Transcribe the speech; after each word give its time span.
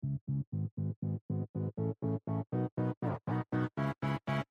Thank 0.00 0.20
you. 4.28 4.41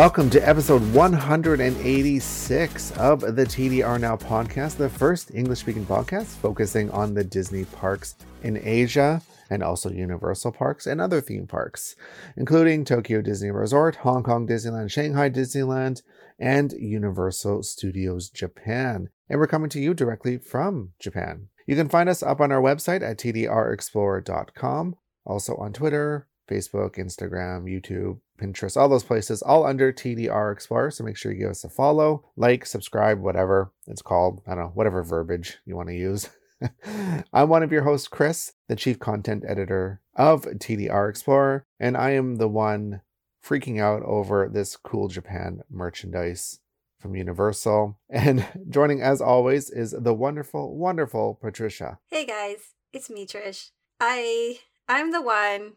Welcome 0.00 0.30
to 0.30 0.40
episode 0.48 0.80
186 0.94 2.90
of 2.92 3.20
the 3.20 3.44
TDR 3.44 4.00
Now 4.00 4.16
podcast, 4.16 4.78
the 4.78 4.88
first 4.88 5.30
English 5.34 5.58
speaking 5.58 5.84
podcast 5.84 6.36
focusing 6.38 6.90
on 6.90 7.12
the 7.12 7.22
Disney 7.22 7.66
parks 7.66 8.14
in 8.42 8.58
Asia 8.64 9.20
and 9.50 9.62
also 9.62 9.90
Universal 9.90 10.52
parks 10.52 10.86
and 10.86 11.02
other 11.02 11.20
theme 11.20 11.46
parks, 11.46 11.96
including 12.34 12.86
Tokyo 12.86 13.20
Disney 13.20 13.50
Resort, 13.50 13.96
Hong 13.96 14.22
Kong 14.22 14.46
Disneyland, 14.48 14.90
Shanghai 14.90 15.28
Disneyland, 15.28 16.00
and 16.38 16.72
Universal 16.72 17.64
Studios 17.64 18.30
Japan. 18.30 19.10
And 19.28 19.38
we're 19.38 19.46
coming 19.48 19.68
to 19.68 19.80
you 19.80 19.92
directly 19.92 20.38
from 20.38 20.92
Japan. 20.98 21.48
You 21.66 21.76
can 21.76 21.90
find 21.90 22.08
us 22.08 22.22
up 22.22 22.40
on 22.40 22.50
our 22.52 22.62
website 22.62 23.02
at 23.02 23.18
tdrexplorer.com, 23.18 24.96
also 25.26 25.56
on 25.56 25.74
Twitter, 25.74 26.26
Facebook, 26.50 26.96
Instagram, 26.96 27.64
YouTube, 27.64 28.20
Pinterest, 28.40 28.76
all 28.76 28.88
those 28.88 29.04
places, 29.04 29.42
all 29.42 29.66
under 29.66 29.92
TDR 29.92 30.52
Explorer. 30.52 30.90
So 30.90 31.04
make 31.04 31.16
sure 31.16 31.32
you 31.32 31.38
give 31.38 31.50
us 31.50 31.64
a 31.64 31.68
follow, 31.68 32.24
like, 32.36 32.64
subscribe, 32.64 33.20
whatever 33.20 33.72
it's 33.86 34.02
called. 34.02 34.40
I 34.46 34.54
don't 34.54 34.64
know, 34.64 34.72
whatever 34.74 35.02
verbiage 35.02 35.58
you 35.64 35.76
want 35.76 35.88
to 35.88 35.94
use. 35.94 36.30
I'm 37.32 37.48
one 37.48 37.62
of 37.62 37.72
your 37.72 37.84
hosts, 37.84 38.08
Chris, 38.08 38.52
the 38.68 38.76
chief 38.76 38.98
content 38.98 39.44
editor 39.46 40.00
of 40.14 40.42
TDR 40.42 41.08
Explorer, 41.08 41.66
and 41.78 41.96
I 41.96 42.10
am 42.10 42.36
the 42.36 42.48
one 42.48 43.00
freaking 43.44 43.80
out 43.80 44.02
over 44.02 44.48
this 44.48 44.76
cool 44.76 45.08
Japan 45.08 45.62
merchandise 45.70 46.60
from 46.98 47.16
Universal. 47.16 47.98
And 48.08 48.46
joining, 48.68 49.00
as 49.00 49.20
always, 49.20 49.70
is 49.70 49.94
the 49.98 50.14
wonderful, 50.14 50.76
wonderful 50.76 51.38
Patricia. 51.40 51.98
Hey 52.10 52.26
guys, 52.26 52.74
it's 52.92 53.10
me, 53.10 53.26
Trish. 53.26 53.70
I 53.98 54.60
I'm 54.88 55.12
the 55.12 55.22
one 55.22 55.74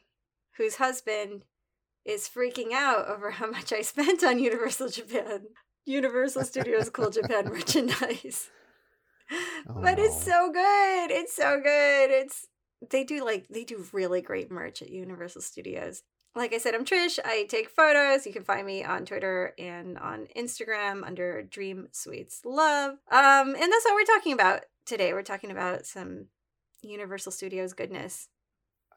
whose 0.58 0.76
husband 0.76 1.44
is 2.06 2.30
freaking 2.30 2.74
out 2.74 3.08
over 3.08 3.32
how 3.32 3.50
much 3.50 3.72
I 3.74 3.82
spent 3.82 4.24
on 4.24 4.40
Universal 4.40 4.90
Japan, 4.90 5.42
Universal 5.86 6.46
Studios 6.46 6.90
Cool 6.90 7.10
Japan 7.10 7.46
merchandise. 7.52 8.50
Oh. 9.68 9.82
But 9.82 10.00
it's 10.00 10.22
so 10.22 10.52
good. 10.52 11.12
It's 11.12 11.36
so 11.36 11.60
good. 11.62 12.12
It's 12.12 12.48
they 12.90 13.04
do 13.04 13.24
like 13.24 13.48
they 13.48 13.64
do 13.64 13.86
really 13.92 14.22
great 14.22 14.52
merch 14.52 14.82
at 14.82 14.90
Universal 14.90 15.42
Studios. 15.42 16.04
Like 16.36 16.54
I 16.54 16.58
said, 16.58 16.74
I'm 16.74 16.84
Trish. 16.84 17.20
I 17.24 17.46
take 17.48 17.70
photos. 17.70 18.26
You 18.26 18.34
can 18.34 18.44
find 18.44 18.66
me 18.66 18.84
on 18.84 19.06
Twitter 19.06 19.54
and 19.60 20.00
on 20.00 20.28
Instagram 20.36 21.06
under 21.06 21.44
Dream 21.44 21.90
Sweets 21.92 22.42
Love. 22.44 22.94
Um, 23.12 23.50
and 23.50 23.72
that's 23.72 23.86
what 23.86 23.94
we're 23.94 24.16
talking 24.16 24.34
about 24.34 24.62
today. 24.86 25.14
We're 25.14 25.22
talking 25.22 25.52
about 25.52 25.86
some 25.86 26.26
Universal 26.82 27.34
Studios 27.34 27.74
goodness. 27.74 28.30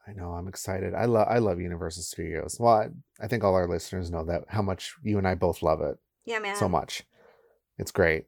I 0.07 0.13
know. 0.13 0.31
I'm 0.31 0.47
excited. 0.47 0.93
I 0.93 1.05
love 1.05 1.27
I 1.29 1.39
love 1.39 1.59
Universal 1.59 2.03
Studios. 2.03 2.57
Well, 2.59 2.73
I, 2.73 2.87
I, 3.19 3.27
think 3.27 3.43
all 3.43 3.55
our 3.55 3.67
listeners 3.67 4.09
know 4.09 4.23
that 4.23 4.45
how 4.47 4.61
much 4.61 4.95
you 5.03 5.17
and 5.17 5.27
I 5.27 5.35
both 5.35 5.61
love 5.61 5.81
it. 5.81 5.97
Yeah, 6.25 6.39
man. 6.39 6.55
So 6.55 6.69
much. 6.69 7.03
It's 7.77 7.91
great. 7.91 8.25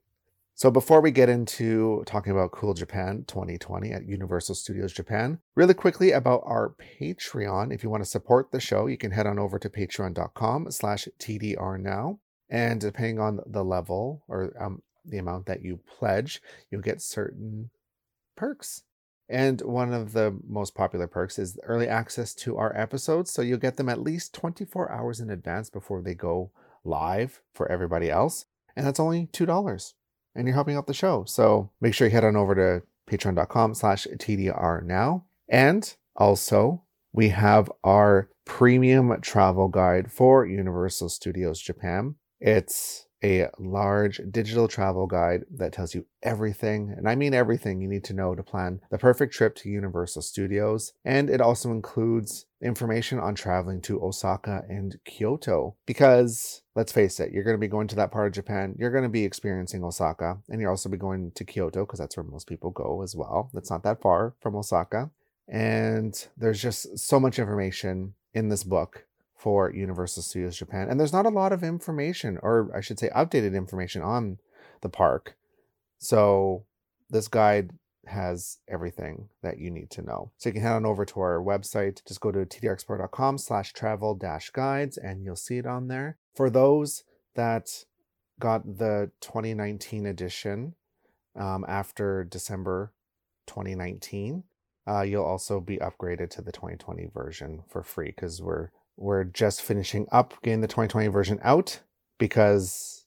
So 0.56 0.70
before 0.70 1.00
we 1.00 1.12
get 1.12 1.30
into 1.30 2.04
talking 2.06 2.34
about 2.34 2.52
Cool 2.52 2.74
Japan 2.74 3.24
2020 3.28 3.94
at 3.94 4.06
Universal 4.06 4.56
Studios 4.56 4.92
Japan, 4.92 5.40
really 5.56 5.74
quickly 5.74 6.12
about 6.12 6.44
our 6.46 6.76
Patreon. 7.00 7.74
If 7.74 7.82
you 7.82 7.90
want 7.90 8.04
to 8.04 8.10
support 8.10 8.52
the 8.52 8.60
show, 8.60 8.88
you 8.88 8.98
can 8.98 9.12
head 9.12 9.26
on 9.26 9.40
over 9.40 9.58
to 9.58 9.70
patreon.com 9.70 10.70
slash 10.72 11.08
TDR 11.18 11.80
now. 11.80 12.20
And 12.50 12.82
depending 12.82 13.20
on 13.20 13.40
the 13.46 13.64
level 13.64 14.26
or 14.28 14.54
um, 14.60 14.82
the 15.06 15.20
amount 15.20 15.46
that 15.46 15.62
you 15.62 15.80
pledge, 15.98 16.42
you'll 16.70 16.82
get 16.82 17.02
certain 17.02 17.70
perks 18.36 18.84
and 19.30 19.62
one 19.62 19.94
of 19.94 20.14
the 20.14 20.36
most 20.48 20.74
popular 20.74 21.06
perks 21.08 21.38
is 21.38 21.60
early 21.64 21.88
access 21.88 22.34
to 22.36 22.58
our 22.58 22.76
episodes. 22.76 23.32
So 23.32 23.44
you'll 23.44 23.60
get 23.60 23.78
them 23.78 23.88
at 23.88 24.02
least 24.02 24.34
24 24.34 24.92
hours 24.92 25.20
in 25.20 25.30
advance 25.30 25.70
before 25.70 26.02
they 26.02 26.16
go 26.16 26.52
live 26.84 27.42
for 27.54 27.72
everybody 27.72 28.10
else. 28.10 28.46
And 28.76 28.88
that's 28.88 29.00
only 29.00 29.28
$2. 29.28 29.94
And 30.36 30.48
you're 30.48 30.56
helping 30.56 30.76
out 30.76 30.88
the 30.88 30.94
show. 30.94 31.26
So 31.26 31.70
make 31.80 31.94
sure 31.94 32.08
you 32.08 32.12
head 32.12 32.24
on 32.24 32.36
over 32.36 32.56
to 32.56 32.84
patreon.com 33.12 33.76
slash 33.76 34.08
TDR 34.08 34.84
now. 34.84 35.26
And 35.48 35.96
also, 36.16 36.84
we 37.14 37.30
have 37.30 37.72
our 37.84 38.30
premium 38.46 39.20
travel 39.22 39.68
guide 39.68 40.12
for 40.12 40.46
Universal 40.46 41.10
Studios 41.10 41.60
Japan. 41.62 42.16
It's 42.40 43.06
a 43.24 43.50
large 43.58 44.22
digital 44.32 44.68
travel 44.68 45.08
guide 45.08 45.46
that 45.56 45.74
tells 45.74 45.94
you 45.94 46.06
everything, 46.24 46.94
and 46.96 47.08
I 47.08 47.16
mean 47.16 47.34
everything 47.34 47.82
you 47.82 47.88
need 47.88 48.04
to 48.06 48.14
know 48.14 48.36
to 48.36 48.44
plan 48.44 48.82
the 48.92 48.98
perfect 48.98 49.34
trip 49.34 49.56
to 49.58 49.70
Universal 49.70 50.22
Studios. 50.22 50.94
And 51.04 51.30
it 51.30 51.42
also 51.42 51.72
includes 51.72 52.46
information 52.62 53.20
on 53.20 53.36
traveling 53.36 53.82
to 53.82 54.04
Osaka 54.04 54.64
and 54.70 54.98
Kyoto. 55.06 55.76
Because 55.86 56.62
let's 56.76 56.92
face 56.92 57.20
it, 57.20 57.32
you're 57.32 57.44
going 57.44 57.56
to 57.56 57.60
be 57.60 57.68
going 57.68 57.88
to 57.90 57.96
that 57.96 58.12
part 58.12 58.28
of 58.28 58.34
Japan, 58.34 58.76
you're 58.78 58.92
going 58.92 59.04
to 59.04 59.10
be 59.10 59.26
experiencing 59.26 59.84
Osaka, 59.84 60.38
and 60.50 60.62
you'll 60.62 60.72
also 60.72 60.90
be 60.90 60.98
going 60.98 61.32
to 61.36 61.46
Kyoto 61.46 61.86
because 61.86 62.00
that's 62.00 62.18
where 62.18 62.24
most 62.24 62.48
people 62.48 62.72
go 62.72 63.02
as 63.02 63.16
well. 63.16 63.50
That's 63.54 63.70
not 63.70 63.84
that 63.84 64.02
far 64.02 64.36
from 64.40 64.56
Osaka. 64.56 65.12
And 65.48 66.28
there's 66.38 66.62
just 66.62 67.00
so 67.00 67.20
much 67.20 67.40
information 67.40 68.14
in 68.34 68.50
this 68.50 68.64
book 68.64 69.06
for 69.40 69.72
Universal 69.74 70.22
Studios 70.22 70.58
Japan. 70.58 70.90
And 70.90 71.00
there's 71.00 71.14
not 71.14 71.26
a 71.26 71.30
lot 71.30 71.54
of 71.54 71.64
information, 71.64 72.38
or 72.44 72.70
I 72.76 72.82
should 72.82 73.00
say, 73.00 73.10
updated 73.16 73.56
information 73.56 74.02
on 74.02 74.38
the 74.82 74.90
park. 74.90 75.38
So 75.98 76.66
this 77.10 77.30
guide 77.30 77.72
has 78.06 78.58
everything 78.68 79.30
that 79.42 79.58
you 79.58 79.72
need 79.72 79.92
to 79.92 80.02
know. 80.02 80.32
So 80.38 80.50
you 80.50 80.54
can 80.54 80.62
head 80.62 80.74
on 80.74 80.86
over 80.86 81.06
to 81.06 81.22
our 81.22 81.40
website. 81.40 82.06
Just 82.06 82.20
go 82.20 82.34
to 82.34 82.46
tdrexplorer.com 82.46 83.38
slash 83.38 83.72
travel 83.72 84.14
dash 84.14 84.50
guides 84.50 84.98
and 84.98 85.24
you'll 85.24 85.38
see 85.38 85.58
it 85.58 85.66
on 85.66 85.88
there. 85.88 86.18
For 86.36 86.50
those 86.50 87.06
that 87.36 87.86
got 88.42 88.78
the 88.78 89.12
2019 89.22 90.06
edition 90.06 90.76
um, 91.38 91.64
after 91.66 92.26
December 92.26 92.92
2019, 93.48 94.44
uh, 94.86 95.02
you'll 95.02 95.24
also 95.24 95.62
be 95.62 95.78
upgraded 95.78 96.30
to 96.32 96.42
the 96.42 96.52
2020 96.52 97.10
version 97.14 97.64
for 97.70 97.84
free 97.84 98.12
because 98.14 98.42
we're 98.42 98.72
we're 99.00 99.24
just 99.24 99.62
finishing 99.62 100.08
up 100.12 100.34
getting 100.44 100.62
the 100.62 100.68
2020 100.68 101.08
version 101.08 101.40
out 101.42 101.80
because 102.18 103.06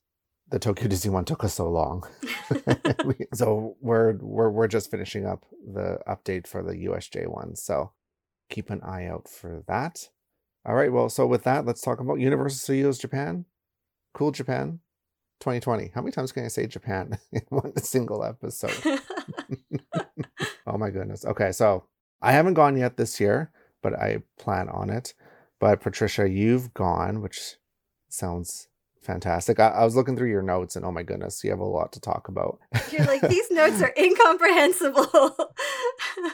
the 0.49 0.59
Tokyo 0.59 0.89
Disney 0.89 1.11
one 1.11 1.25
took 1.25 1.45
us 1.45 1.55
so 1.55 1.71
long. 1.71 2.07
so 3.35 3.77
we're 3.81 4.15
we're 4.21 4.51
we're 4.51 4.69
just 4.69 4.91
finishing 4.91 5.27
up 5.27 5.45
the 5.67 5.99
update 6.09 6.47
for 6.47 6.63
the 6.63 6.87
USJ 6.87 7.29
one. 7.29 7.55
So 7.57 7.93
keep 8.51 8.71
an 8.71 8.83
eye 8.83 9.07
out 9.07 9.29
for 9.29 9.63
that. 9.69 10.09
All 10.65 10.75
right, 10.75 10.93
well, 10.93 11.09
so 11.09 11.27
with 11.27 11.43
that, 11.45 11.67
let's 11.67 11.81
talk 11.81 12.01
about 12.01 12.21
Universal 12.21 12.59
Studios 12.59 12.99
Japan. 12.99 13.47
Cool 14.15 14.31
Japan 14.31 14.79
2020. 15.41 15.91
How 15.95 16.03
many 16.03 16.13
times 16.13 16.33
can 16.33 16.45
I 16.45 16.49
say 16.49 16.67
Japan 16.67 17.19
in 17.33 17.43
one 17.49 17.77
single 17.79 18.25
episode? 18.25 19.01
oh 20.67 20.79
my 20.79 20.91
goodness. 20.91 21.25
Okay, 21.25 21.51
so 21.53 21.85
I 22.23 22.33
haven't 22.33 22.55
gone 22.55 22.77
yet 22.77 22.97
this 22.97 23.19
year, 23.19 23.51
but 23.83 23.95
I 23.95 24.23
plan 24.39 24.69
on 24.69 24.89
it. 24.89 25.15
But 25.63 25.81
Patricia, 25.81 26.29
you've 26.29 26.75
gone, 26.75 27.21
which 27.21 27.55
sounds 28.09 28.67
fantastic. 29.01 29.61
I, 29.61 29.69
I, 29.69 29.85
was 29.85 29.95
looking 29.95 30.17
through 30.17 30.31
your 30.31 30.43
notes 30.43 30.75
and 30.75 30.85
oh 30.85 30.91
my 30.91 31.05
goodness, 31.05 31.45
you 31.45 31.51
have 31.51 31.61
a 31.61 31.65
lot 31.65 31.93
to 31.93 32.01
talk 32.01 32.27
about. 32.27 32.59
You're 32.91 33.05
like, 33.05 33.21
these 33.21 33.49
notes 33.49 33.81
are 33.81 33.95
incomprehensible. 33.97 35.37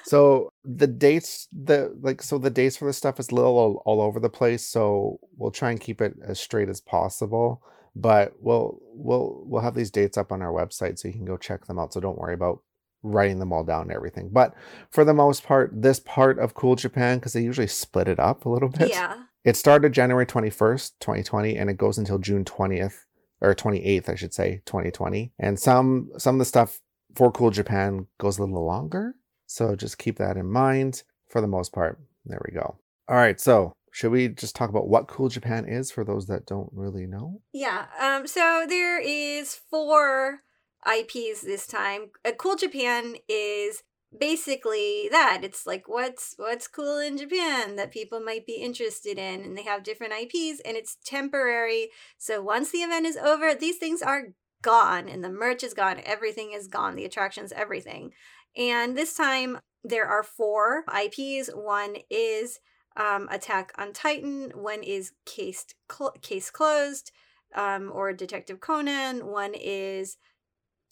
so 0.05 0.51
the 0.65 0.87
dates, 0.87 1.47
the 1.53 1.95
like, 2.01 2.23
so 2.23 2.39
the 2.39 2.49
dates 2.49 2.79
for 2.79 2.87
this 2.87 2.97
stuff 2.97 3.21
is 3.21 3.29
a 3.29 3.35
little 3.35 3.59
all, 3.59 3.83
all, 3.85 4.01
over 4.01 4.19
the 4.19 4.31
place. 4.31 4.65
So 4.65 5.21
we'll 5.37 5.51
try 5.51 5.73
and 5.73 5.79
keep 5.79 6.01
it 6.01 6.15
as 6.25 6.41
straight 6.41 6.71
as 6.71 6.81
possible. 6.81 7.63
But 7.95 8.33
we'll 8.41 8.79
we'll 8.95 9.43
we'll 9.45 9.61
have 9.61 9.75
these 9.75 9.91
dates 9.91 10.17
up 10.17 10.33
on 10.33 10.41
our 10.41 10.53
website 10.53 10.99
so 10.99 11.07
you 11.07 11.13
can 11.13 11.27
go 11.27 11.37
check 11.37 11.67
them 11.67 11.79
out. 11.79 11.93
So 11.93 12.01
don't 12.01 12.19
worry 12.19 12.33
about 12.33 12.63
writing 13.03 13.39
them 13.39 13.53
all 13.53 13.65
down 13.65 13.83
and 13.83 13.93
everything. 13.93 14.31
But 14.33 14.55
for 14.91 15.05
the 15.05 15.15
most 15.15 15.45
part, 15.45 15.71
this 15.75 16.01
part 16.01 16.39
of 16.39 16.55
Cool 16.55 16.77
Japan, 16.77 17.19
because 17.19 17.33
they 17.33 17.43
usually 17.43 17.67
split 17.67 18.09
it 18.09 18.19
up 18.19 18.45
a 18.45 18.49
little 18.49 18.69
bit. 18.69 18.91
Yeah. 18.91 19.23
It 19.45 19.57
started 19.57 19.93
January 19.93 20.27
21st, 20.27 20.93
2020, 21.01 21.57
and 21.57 21.71
it 21.71 21.79
goes 21.79 21.97
until 21.97 22.19
June 22.19 22.45
20th, 22.45 23.05
or 23.41 23.55
28th, 23.55 24.09
I 24.09 24.15
should 24.15 24.35
say, 24.35 24.63
2020. 24.67 25.33
And 25.39 25.59
some 25.59 26.11
some 26.19 26.35
of 26.35 26.39
the 26.41 26.45
stuff 26.45 26.81
for 27.15 27.31
Cool 27.31 27.51
Japan 27.51 28.07
goes 28.19 28.39
a 28.39 28.43
little 28.43 28.67
longer. 28.67 29.15
So 29.47 29.75
just 29.75 29.99
keep 29.99 30.19
that 30.19 30.37
in 30.37 30.51
mind 30.51 31.03
for 31.29 31.41
the 31.41 31.47
most 31.47 31.73
part. 31.73 31.99
There 32.27 32.41
we 32.47 32.53
go. 32.53 32.77
All 33.09 33.17
right, 33.17 33.41
so 33.41 33.73
should 33.93 34.13
we 34.13 34.29
just 34.29 34.55
talk 34.55 34.69
about 34.69 34.89
what 34.89 35.09
Cool 35.09 35.29
Japan 35.29 35.65
is 35.65 35.91
for 35.91 36.05
those 36.05 36.27
that 36.27 36.47
don't 36.47 36.69
really 36.73 37.07
know? 37.07 37.41
Yeah. 37.53 37.87
Um. 38.01 38.27
So 38.27 38.67
there 38.69 39.01
is 39.01 39.55
four 39.55 40.41
IPs 40.87 41.43
this 41.43 41.67
time. 41.67 42.11
Uh, 42.25 42.33
cool 42.39 42.57
Japan 42.57 43.17
is 43.29 43.83
basically 44.17 45.09
that. 45.11 45.41
It's 45.43 45.67
like 45.67 45.89
what's 45.89 46.35
what's 46.37 46.69
cool 46.69 46.99
in 46.99 47.19
Japan 47.19 47.77
that 47.77 47.93
people 47.93 48.21
might 48.21 48.47
be 48.47 48.55
interested 48.55 49.19
in, 49.19 49.43
and 49.43 49.57
they 49.57 49.63
have 49.63 49.83
different 49.83 50.15
IPs, 50.15 50.61
and 50.65 50.77
it's 50.77 50.97
temporary. 51.05 51.91
So 52.17 52.43
once 52.43 52.71
the 52.71 52.79
event 52.79 53.07
is 53.07 53.17
over, 53.17 53.55
these 53.55 53.79
things 53.79 54.03
are 54.03 54.35
gone, 54.63 55.09
and 55.09 55.23
the 55.23 55.31
merch 55.31 55.63
is 55.63 55.75
gone. 55.75 56.01
Everything 56.05 56.53
is 56.53 56.69
gone. 56.69 56.97
The 56.97 57.05
attractions, 57.05 57.53
everything. 57.53 58.13
And 58.57 58.97
this 58.97 59.15
time 59.15 59.59
there 59.85 60.07
are 60.07 60.23
four 60.23 60.85
IPs. 60.89 61.51
One 61.55 61.97
is 62.11 62.61
um, 62.97 63.29
Attack 63.31 63.73
on 63.79 63.93
Titan. 63.93 64.51
One 64.55 64.83
is 64.83 65.13
Case 65.25 65.67
cl- 65.91 66.17
Case 66.21 66.51
Closed, 66.51 67.13
um, 67.55 67.91
or 67.95 68.13
Detective 68.13 68.61
Conan. 68.61 69.27
One 69.27 69.53
is 69.55 70.17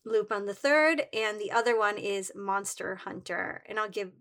Lupin 0.06 0.47
the 0.47 0.55
Third, 0.55 1.03
and 1.12 1.38
the 1.41 1.50
other 1.53 1.79
one 1.79 1.99
is 1.99 2.32
Monster 2.35 2.94
Hunter. 2.94 3.62
And 3.69 3.79
I'll 3.79 3.88
give 3.91 4.12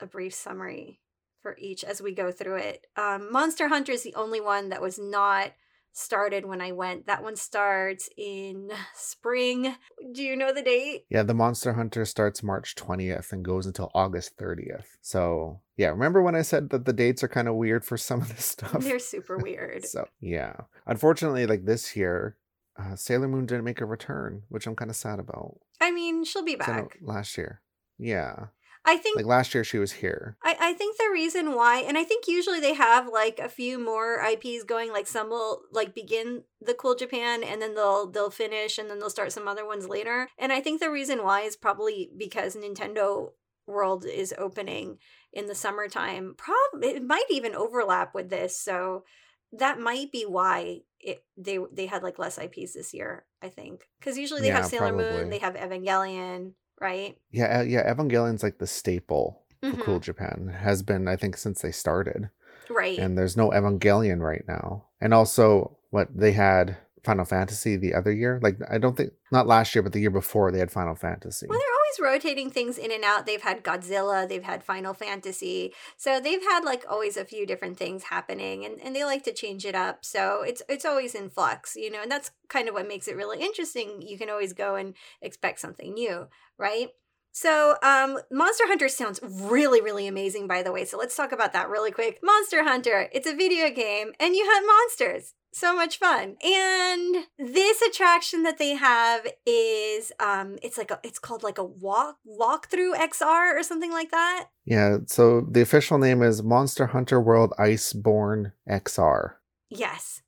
a 0.00 0.06
brief 0.06 0.34
summary 0.34 1.00
for 1.40 1.56
each 1.58 1.82
as 1.82 2.02
we 2.02 2.12
go 2.12 2.30
through 2.30 2.56
it. 2.56 2.86
Um, 2.96 3.32
Monster 3.32 3.68
Hunter 3.68 3.92
is 3.92 4.02
the 4.02 4.14
only 4.14 4.40
one 4.40 4.68
that 4.68 4.82
was 4.82 4.98
not 4.98 5.52
started 5.92 6.46
when 6.46 6.60
I 6.60 6.72
went. 6.72 7.06
That 7.06 7.22
one 7.22 7.36
starts 7.36 8.08
in 8.16 8.70
spring. 8.94 9.74
Do 10.12 10.22
you 10.22 10.36
know 10.36 10.52
the 10.52 10.62
date? 10.62 11.04
Yeah, 11.08 11.22
the 11.22 11.34
Monster 11.34 11.72
Hunter 11.72 12.04
starts 12.04 12.42
March 12.42 12.74
20th 12.76 13.32
and 13.32 13.44
goes 13.44 13.66
until 13.66 13.90
August 13.94 14.36
30th. 14.36 14.84
So, 15.00 15.60
yeah, 15.76 15.88
remember 15.88 16.22
when 16.22 16.34
I 16.34 16.42
said 16.42 16.70
that 16.70 16.84
the 16.84 16.92
dates 16.92 17.22
are 17.24 17.28
kind 17.28 17.48
of 17.48 17.54
weird 17.54 17.84
for 17.84 17.96
some 17.96 18.20
of 18.20 18.34
this 18.34 18.44
stuff? 18.56 18.82
They're 18.84 18.98
super 18.98 19.38
weird. 19.38 19.86
so, 19.86 20.06
yeah. 20.20 20.54
Unfortunately, 20.86 21.46
like 21.46 21.64
this 21.64 21.96
year, 21.96 22.36
uh, 22.78 22.96
Sailor 22.96 23.28
Moon 23.28 23.46
didn't 23.46 23.64
make 23.64 23.80
a 23.80 23.86
return, 23.86 24.42
which 24.48 24.66
I'm 24.66 24.76
kind 24.76 24.90
of 24.90 24.96
sad 24.96 25.18
about. 25.18 25.58
I 25.80 25.90
mean, 25.90 26.24
she'll 26.24 26.44
be 26.44 26.56
back. 26.56 26.98
last 27.02 27.36
year. 27.36 27.60
Yeah. 27.98 28.46
I 28.84 28.96
think 28.96 29.16
like 29.16 29.26
last 29.26 29.54
year 29.54 29.64
she 29.64 29.78
was 29.78 29.92
here. 29.92 30.38
I, 30.42 30.56
I 30.58 30.72
think 30.72 30.96
the 30.96 31.10
reason 31.12 31.54
why 31.54 31.80
and 31.80 31.98
I 31.98 32.04
think 32.04 32.26
usually 32.26 32.60
they 32.60 32.72
have 32.72 33.08
like 33.08 33.38
a 33.38 33.48
few 33.48 33.78
more 33.78 34.22
IPs 34.24 34.64
going, 34.64 34.92
like 34.92 35.06
some 35.06 35.28
will 35.28 35.62
like 35.72 35.94
begin 35.94 36.44
the 36.60 36.72
Cool 36.72 36.94
Japan 36.94 37.42
and 37.44 37.60
then 37.60 37.74
they'll 37.74 38.10
they'll 38.10 38.30
finish 38.30 38.78
and 38.78 38.88
then 38.88 38.98
they'll 38.98 39.10
start 39.10 39.32
some 39.32 39.46
other 39.46 39.66
ones 39.66 39.88
later. 39.88 40.28
And 40.38 40.52
I 40.52 40.60
think 40.60 40.80
the 40.80 40.90
reason 40.90 41.22
why 41.22 41.42
is 41.42 41.56
probably 41.56 42.10
because 42.16 42.56
Nintendo 42.56 43.32
World 43.66 44.06
is 44.06 44.32
opening 44.38 44.96
in 45.34 45.46
the 45.46 45.54
summertime. 45.54 46.34
Prob 46.38 46.82
it 46.82 47.04
might 47.04 47.26
even 47.30 47.54
overlap 47.54 48.14
with 48.14 48.30
this, 48.30 48.58
so 48.58 49.04
that 49.52 49.78
might 49.78 50.10
be 50.10 50.22
why 50.22 50.80
it 51.00 51.24
they 51.36 51.58
they 51.72 51.86
had 51.86 52.02
like 52.02 52.18
less 52.18 52.38
IPs 52.38 52.74
this 52.74 52.92
year. 52.92 53.24
I 53.42 53.48
think 53.48 53.88
because 53.98 54.18
usually 54.18 54.40
they 54.40 54.48
yeah, 54.48 54.56
have 54.56 54.66
Sailor 54.66 54.88
probably. 54.88 55.04
Moon, 55.04 55.30
they 55.30 55.38
have 55.38 55.54
Evangelion, 55.54 56.52
right? 56.80 57.18
Yeah, 57.30 57.62
yeah. 57.62 57.92
Evangelion's 57.92 58.42
like 58.42 58.58
the 58.58 58.66
staple 58.66 59.42
mm-hmm. 59.62 59.76
for 59.76 59.84
Cool 59.84 60.00
Japan. 60.00 60.56
has 60.60 60.82
been, 60.82 61.08
I 61.08 61.16
think, 61.16 61.36
since 61.36 61.62
they 61.62 61.72
started. 61.72 62.30
Right. 62.70 62.98
And 62.98 63.16
there's 63.16 63.36
no 63.36 63.50
Evangelion 63.50 64.20
right 64.20 64.44
now. 64.46 64.86
And 65.00 65.14
also, 65.14 65.78
what 65.90 66.08
they 66.14 66.32
had 66.32 66.76
Final 67.08 67.24
Fantasy 67.24 67.76
the 67.76 67.94
other 67.94 68.12
year. 68.12 68.38
Like 68.42 68.58
I 68.70 68.76
don't 68.76 68.94
think 68.94 69.12
not 69.32 69.46
last 69.46 69.74
year, 69.74 69.82
but 69.82 69.94
the 69.94 70.00
year 70.00 70.10
before 70.10 70.52
they 70.52 70.58
had 70.58 70.70
Final 70.70 70.94
Fantasy. 70.94 71.46
Well, 71.48 71.58
they're 71.58 72.04
always 72.04 72.12
rotating 72.12 72.50
things 72.50 72.76
in 72.76 72.92
and 72.92 73.02
out. 73.02 73.24
They've 73.24 73.40
had 73.40 73.64
Godzilla, 73.64 74.28
they've 74.28 74.42
had 74.42 74.62
Final 74.62 74.92
Fantasy. 74.92 75.72
So 75.96 76.20
they've 76.20 76.42
had 76.42 76.64
like 76.64 76.84
always 76.86 77.16
a 77.16 77.24
few 77.24 77.46
different 77.46 77.78
things 77.78 78.04
happening 78.04 78.66
and, 78.66 78.78
and 78.82 78.94
they 78.94 79.04
like 79.04 79.22
to 79.24 79.32
change 79.32 79.64
it 79.64 79.74
up. 79.74 80.04
So 80.04 80.42
it's 80.42 80.60
it's 80.68 80.84
always 80.84 81.14
in 81.14 81.30
flux, 81.30 81.76
you 81.76 81.90
know, 81.90 82.02
and 82.02 82.10
that's 82.10 82.30
kind 82.50 82.68
of 82.68 82.74
what 82.74 82.86
makes 82.86 83.08
it 83.08 83.16
really 83.16 83.40
interesting. 83.40 84.02
You 84.02 84.18
can 84.18 84.28
always 84.28 84.52
go 84.52 84.74
and 84.74 84.92
expect 85.22 85.60
something 85.60 85.94
new, 85.94 86.26
right? 86.58 86.88
So, 87.30 87.76
um, 87.82 88.18
Monster 88.32 88.64
Hunter 88.66 88.88
sounds 88.88 89.20
really, 89.22 89.80
really 89.80 90.08
amazing, 90.08 90.48
by 90.48 90.62
the 90.62 90.72
way. 90.72 90.84
So, 90.84 90.98
let's 90.98 91.14
talk 91.14 91.30
about 91.30 91.52
that 91.52 91.68
really 91.68 91.92
quick. 91.92 92.18
Monster 92.22 92.64
Hunter, 92.64 93.08
it's 93.12 93.28
a 93.28 93.36
video 93.36 93.70
game 93.70 94.12
and 94.18 94.34
you 94.34 94.44
hunt 94.48 94.66
monsters 94.66 95.34
so 95.52 95.74
much 95.74 95.98
fun. 95.98 96.36
And 96.44 97.26
this 97.38 97.82
attraction 97.82 98.42
that 98.42 98.58
they 98.58 98.74
have 98.74 99.26
is 99.46 100.12
um 100.20 100.56
it's 100.62 100.78
like 100.78 100.90
a 100.90 101.00
it's 101.02 101.18
called 101.18 101.42
like 101.42 101.58
a 101.58 101.64
walk 101.64 102.18
walk 102.24 102.68
through 102.68 102.94
xr 102.94 103.58
or 103.58 103.62
something 103.62 103.92
like 103.92 104.10
that. 104.10 104.48
Yeah 104.64 104.98
so 105.06 105.40
the 105.40 105.60
official 105.60 105.98
name 105.98 106.22
is 106.22 106.42
monster 106.42 106.86
hunter 106.88 107.20
world 107.20 107.52
iceborne 107.58 108.52
xr 108.68 109.34
yes. 109.70 110.22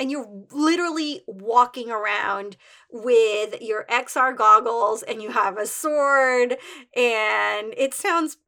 And 0.00 0.10
you're 0.10 0.46
literally 0.50 1.22
walking 1.28 1.88
around 1.88 2.56
with 2.90 3.60
your 3.60 3.84
xr 3.90 4.36
goggles 4.36 5.02
and 5.02 5.22
you 5.22 5.30
have 5.30 5.58
a 5.58 5.66
sword 5.66 6.56
and 6.96 7.74
it 7.76 7.94
sounds 7.94 8.38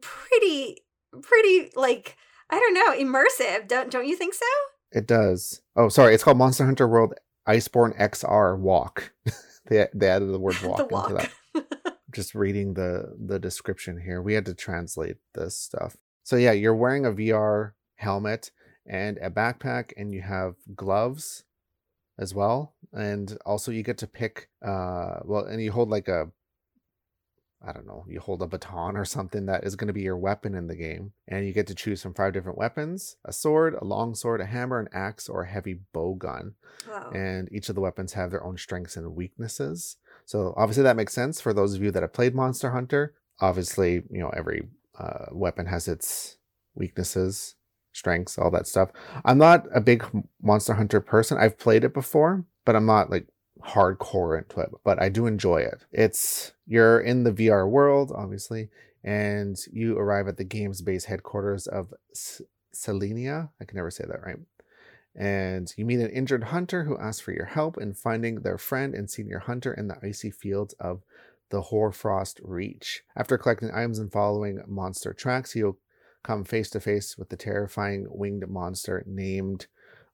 pretty 0.00 0.84
pretty 1.20 1.70
like 1.76 2.16
i 2.48 2.58
don't 2.58 2.72
know 2.72 2.92
immersive 2.92 3.68
don't 3.68 3.90
don't 3.90 4.06
you 4.06 4.16
think 4.16 4.32
so 4.32 4.46
it 4.92 5.06
does. 5.06 5.62
Oh, 5.76 5.88
sorry. 5.88 6.14
It's 6.14 6.24
called 6.24 6.38
Monster 6.38 6.64
Hunter 6.64 6.86
World 6.88 7.14
Iceborne 7.48 7.98
XR 7.98 8.58
Walk. 8.58 9.12
they 9.66 9.86
they 9.94 10.08
added 10.08 10.32
the 10.32 10.38
word 10.38 10.60
walk, 10.62 10.78
the 10.88 10.94
walk. 10.94 11.10
into 11.10 11.22
that. 11.54 11.98
Just 12.12 12.34
reading 12.34 12.74
the 12.74 13.16
the 13.18 13.38
description 13.38 14.00
here. 14.00 14.20
We 14.20 14.34
had 14.34 14.46
to 14.46 14.54
translate 14.54 15.16
this 15.34 15.56
stuff. 15.56 15.96
So 16.22 16.36
yeah, 16.36 16.52
you're 16.52 16.74
wearing 16.74 17.06
a 17.06 17.12
VR 17.12 17.72
helmet 17.96 18.50
and 18.86 19.18
a 19.18 19.30
backpack, 19.30 19.92
and 19.96 20.12
you 20.12 20.22
have 20.22 20.56
gloves 20.74 21.44
as 22.18 22.34
well. 22.34 22.74
And 22.92 23.38
also, 23.46 23.72
you 23.72 23.82
get 23.82 23.98
to 23.98 24.06
pick. 24.06 24.48
Uh, 24.64 25.20
well, 25.24 25.44
and 25.44 25.62
you 25.62 25.72
hold 25.72 25.88
like 25.88 26.08
a 26.08 26.30
I 27.64 27.72
don't 27.72 27.86
know, 27.86 28.04
you 28.08 28.18
hold 28.20 28.42
a 28.42 28.46
baton 28.46 28.96
or 28.96 29.04
something 29.04 29.46
that 29.46 29.64
is 29.64 29.76
going 29.76 29.86
to 29.86 29.92
be 29.92 30.02
your 30.02 30.16
weapon 30.16 30.54
in 30.54 30.66
the 30.66 30.74
game. 30.74 31.12
And 31.28 31.46
you 31.46 31.52
get 31.52 31.66
to 31.68 31.74
choose 31.74 32.02
from 32.02 32.14
five 32.14 32.32
different 32.32 32.58
weapons 32.58 33.16
a 33.24 33.32
sword, 33.32 33.74
a 33.80 33.84
long 33.84 34.14
sword, 34.14 34.40
a 34.40 34.46
hammer, 34.46 34.80
an 34.80 34.88
axe, 34.92 35.28
or 35.28 35.42
a 35.42 35.48
heavy 35.48 35.80
bow 35.92 36.14
gun. 36.14 36.54
Wow. 36.88 37.10
And 37.14 37.48
each 37.52 37.68
of 37.68 37.74
the 37.74 37.80
weapons 37.80 38.14
have 38.14 38.30
their 38.30 38.44
own 38.44 38.58
strengths 38.58 38.96
and 38.96 39.14
weaknesses. 39.14 39.96
So 40.24 40.54
obviously 40.56 40.82
that 40.84 40.96
makes 40.96 41.14
sense 41.14 41.40
for 41.40 41.52
those 41.52 41.74
of 41.74 41.82
you 41.82 41.90
that 41.92 42.02
have 42.02 42.12
played 42.12 42.34
Monster 42.34 42.70
Hunter. 42.70 43.14
Obviously, 43.40 44.02
you 44.10 44.20
know, 44.20 44.30
every 44.36 44.68
uh, 44.98 45.26
weapon 45.30 45.66
has 45.66 45.88
its 45.88 46.36
weaknesses, 46.74 47.54
strengths, 47.92 48.38
all 48.38 48.50
that 48.50 48.66
stuff. 48.66 48.90
I'm 49.24 49.38
not 49.38 49.66
a 49.74 49.80
big 49.80 50.04
Monster 50.40 50.74
Hunter 50.74 51.00
person. 51.00 51.38
I've 51.38 51.58
played 51.58 51.84
it 51.84 51.94
before, 51.94 52.44
but 52.64 52.76
I'm 52.76 52.86
not 52.86 53.10
like 53.10 53.26
hardcore 53.64 54.38
into 54.38 54.60
it, 54.60 54.70
but 54.84 55.00
I 55.00 55.08
do 55.08 55.26
enjoy 55.26 55.58
it. 55.58 55.84
It's 55.92 56.52
you're 56.66 57.00
in 57.00 57.24
the 57.24 57.32
VR 57.32 57.68
world, 57.68 58.12
obviously, 58.14 58.70
and 59.04 59.56
you 59.72 59.98
arrive 59.98 60.28
at 60.28 60.36
the 60.36 60.44
game's 60.44 60.82
base 60.82 61.04
headquarters 61.04 61.66
of 61.66 61.92
S- 62.12 62.42
Seliana. 62.74 63.50
I 63.60 63.64
can 63.64 63.76
never 63.76 63.90
say 63.90 64.04
that 64.06 64.22
right. 64.24 64.38
And 65.14 65.72
you 65.76 65.84
meet 65.84 66.00
an 66.00 66.10
injured 66.10 66.44
hunter 66.44 66.84
who 66.84 66.98
asks 66.98 67.20
for 67.20 67.32
your 67.32 67.44
help 67.46 67.76
in 67.76 67.92
finding 67.92 68.36
their 68.36 68.58
friend 68.58 68.94
and 68.94 69.10
senior 69.10 69.40
hunter 69.40 69.72
in 69.72 69.88
the 69.88 69.98
icy 70.02 70.30
fields 70.30 70.74
of 70.80 71.02
the 71.50 71.62
Hoarfrost 71.62 72.40
Reach. 72.42 73.02
After 73.14 73.36
collecting 73.36 73.70
items 73.70 73.98
and 73.98 74.10
following 74.10 74.62
monster 74.66 75.12
tracks, 75.12 75.54
you'll 75.54 75.78
come 76.22 76.44
face 76.44 76.70
to 76.70 76.80
face 76.80 77.18
with 77.18 77.28
the 77.28 77.36
terrifying 77.36 78.06
winged 78.08 78.48
monster 78.48 79.04
named, 79.06 79.66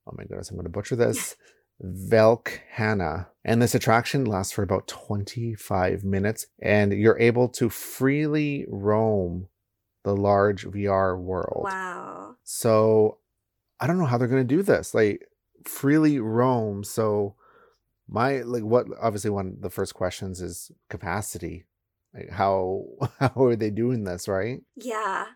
oh 0.06 0.14
my 0.16 0.24
goodness, 0.24 0.50
I'm 0.50 0.56
going 0.56 0.64
to 0.64 0.70
butcher 0.70 0.96
this. 0.96 1.36
Velkhana. 1.82 3.26
And 3.44 3.62
this 3.62 3.74
attraction 3.74 4.24
lasts 4.24 4.52
for 4.52 4.62
about 4.62 4.86
25 4.88 6.04
minutes, 6.04 6.46
and 6.60 6.92
you're 6.92 7.18
able 7.18 7.48
to 7.50 7.68
freely 7.68 8.66
roam 8.68 9.48
the 10.04 10.14
large 10.14 10.64
VR 10.66 11.18
world. 11.18 11.64
Wow. 11.64 12.36
So 12.42 13.18
I 13.80 13.86
don't 13.86 13.98
know 13.98 14.06
how 14.06 14.18
they're 14.18 14.28
going 14.28 14.46
to 14.46 14.56
do 14.56 14.62
this. 14.62 14.94
Like, 14.94 15.28
freely 15.64 16.18
roam. 16.18 16.84
So, 16.84 17.34
my, 18.08 18.38
like, 18.40 18.64
what 18.64 18.86
obviously 19.00 19.30
one 19.30 19.48
of 19.48 19.60
the 19.60 19.70
first 19.70 19.94
questions 19.94 20.40
is 20.40 20.70
capacity. 20.88 21.64
Like, 22.14 22.30
how, 22.30 22.84
how 23.18 23.44
are 23.44 23.56
they 23.56 23.70
doing 23.70 24.04
this, 24.04 24.28
right? 24.28 24.60
Yeah. 24.76 25.26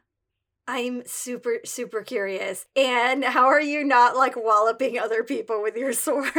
I'm 0.68 1.02
super, 1.06 1.58
super 1.64 2.02
curious. 2.02 2.66
And 2.76 3.24
how 3.24 3.46
are 3.46 3.60
you 3.60 3.84
not 3.84 4.16
like 4.16 4.36
walloping 4.36 4.98
other 4.98 5.24
people 5.24 5.62
with 5.62 5.76
your 5.76 5.92
sword? 5.92 6.32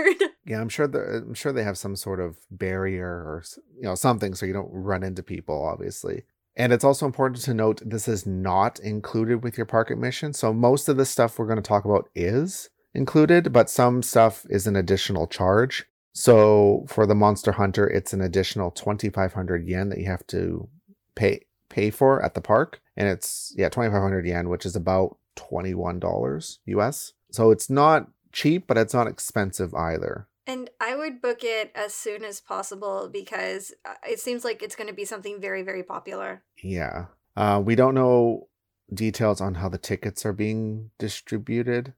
Yeah, 0.45 0.61
I'm 0.61 0.69
sure. 0.69 0.85
I'm 0.85 1.33
sure 1.33 1.51
they 1.51 1.63
have 1.63 1.77
some 1.77 1.95
sort 1.95 2.19
of 2.19 2.37
barrier 2.49 3.07
or 3.07 3.43
you 3.75 3.83
know 3.83 3.95
something 3.95 4.33
so 4.33 4.45
you 4.45 4.53
don't 4.53 4.71
run 4.71 5.03
into 5.03 5.23
people. 5.23 5.63
Obviously, 5.65 6.23
and 6.55 6.71
it's 6.71 6.83
also 6.83 7.05
important 7.05 7.41
to 7.43 7.53
note 7.53 7.81
this 7.85 8.07
is 8.07 8.25
not 8.25 8.79
included 8.79 9.43
with 9.43 9.57
your 9.57 9.65
park 9.65 9.91
admission. 9.91 10.33
So 10.33 10.53
most 10.53 10.87
of 10.87 10.97
the 10.97 11.05
stuff 11.05 11.37
we're 11.37 11.47
going 11.47 11.57
to 11.57 11.61
talk 11.61 11.85
about 11.85 12.09
is 12.15 12.69
included, 12.93 13.51
but 13.51 13.69
some 13.69 14.03
stuff 14.03 14.45
is 14.49 14.67
an 14.67 14.75
additional 14.75 15.27
charge. 15.27 15.85
So 16.13 16.85
for 16.87 17.07
the 17.07 17.15
Monster 17.15 17.53
Hunter, 17.53 17.87
it's 17.87 18.13
an 18.13 18.21
additional 18.21 18.69
2,500 18.69 19.67
yen 19.67 19.89
that 19.89 19.97
you 19.97 20.05
have 20.05 20.25
to 20.27 20.69
pay 21.15 21.41
pay 21.69 21.89
for 21.89 22.23
at 22.23 22.35
the 22.35 22.41
park 22.41 22.79
and 22.95 23.07
it's 23.07 23.53
yeah 23.57 23.69
2500 23.69 24.25
yen 24.25 24.49
which 24.49 24.65
is 24.65 24.75
about 24.75 25.17
$21 25.35 26.57
US. 26.65 27.13
So 27.31 27.51
it's 27.51 27.69
not 27.69 28.09
cheap, 28.31 28.67
but 28.67 28.77
it's 28.77 28.93
not 28.93 29.07
expensive 29.07 29.73
either. 29.73 30.27
And 30.45 30.69
I 30.81 30.95
would 30.95 31.21
book 31.21 31.39
it 31.43 31.71
as 31.73 31.93
soon 31.93 32.23
as 32.23 32.41
possible 32.41 33.09
because 33.11 33.73
uh, 33.85 33.93
it 34.07 34.19
seems 34.19 34.43
like 34.43 34.61
it's 34.61 34.75
going 34.75 34.89
to 34.89 34.93
be 34.93 35.05
something 35.05 35.39
very, 35.39 35.61
very 35.63 35.83
popular. 35.83 36.43
Yeah. 36.61 37.05
Uh, 37.37 37.61
we 37.63 37.75
don't 37.75 37.95
know 37.95 38.49
details 38.93 39.39
on 39.39 39.55
how 39.55 39.69
the 39.69 39.77
tickets 39.77 40.25
are 40.25 40.33
being 40.33 40.91
distributed 40.99 41.93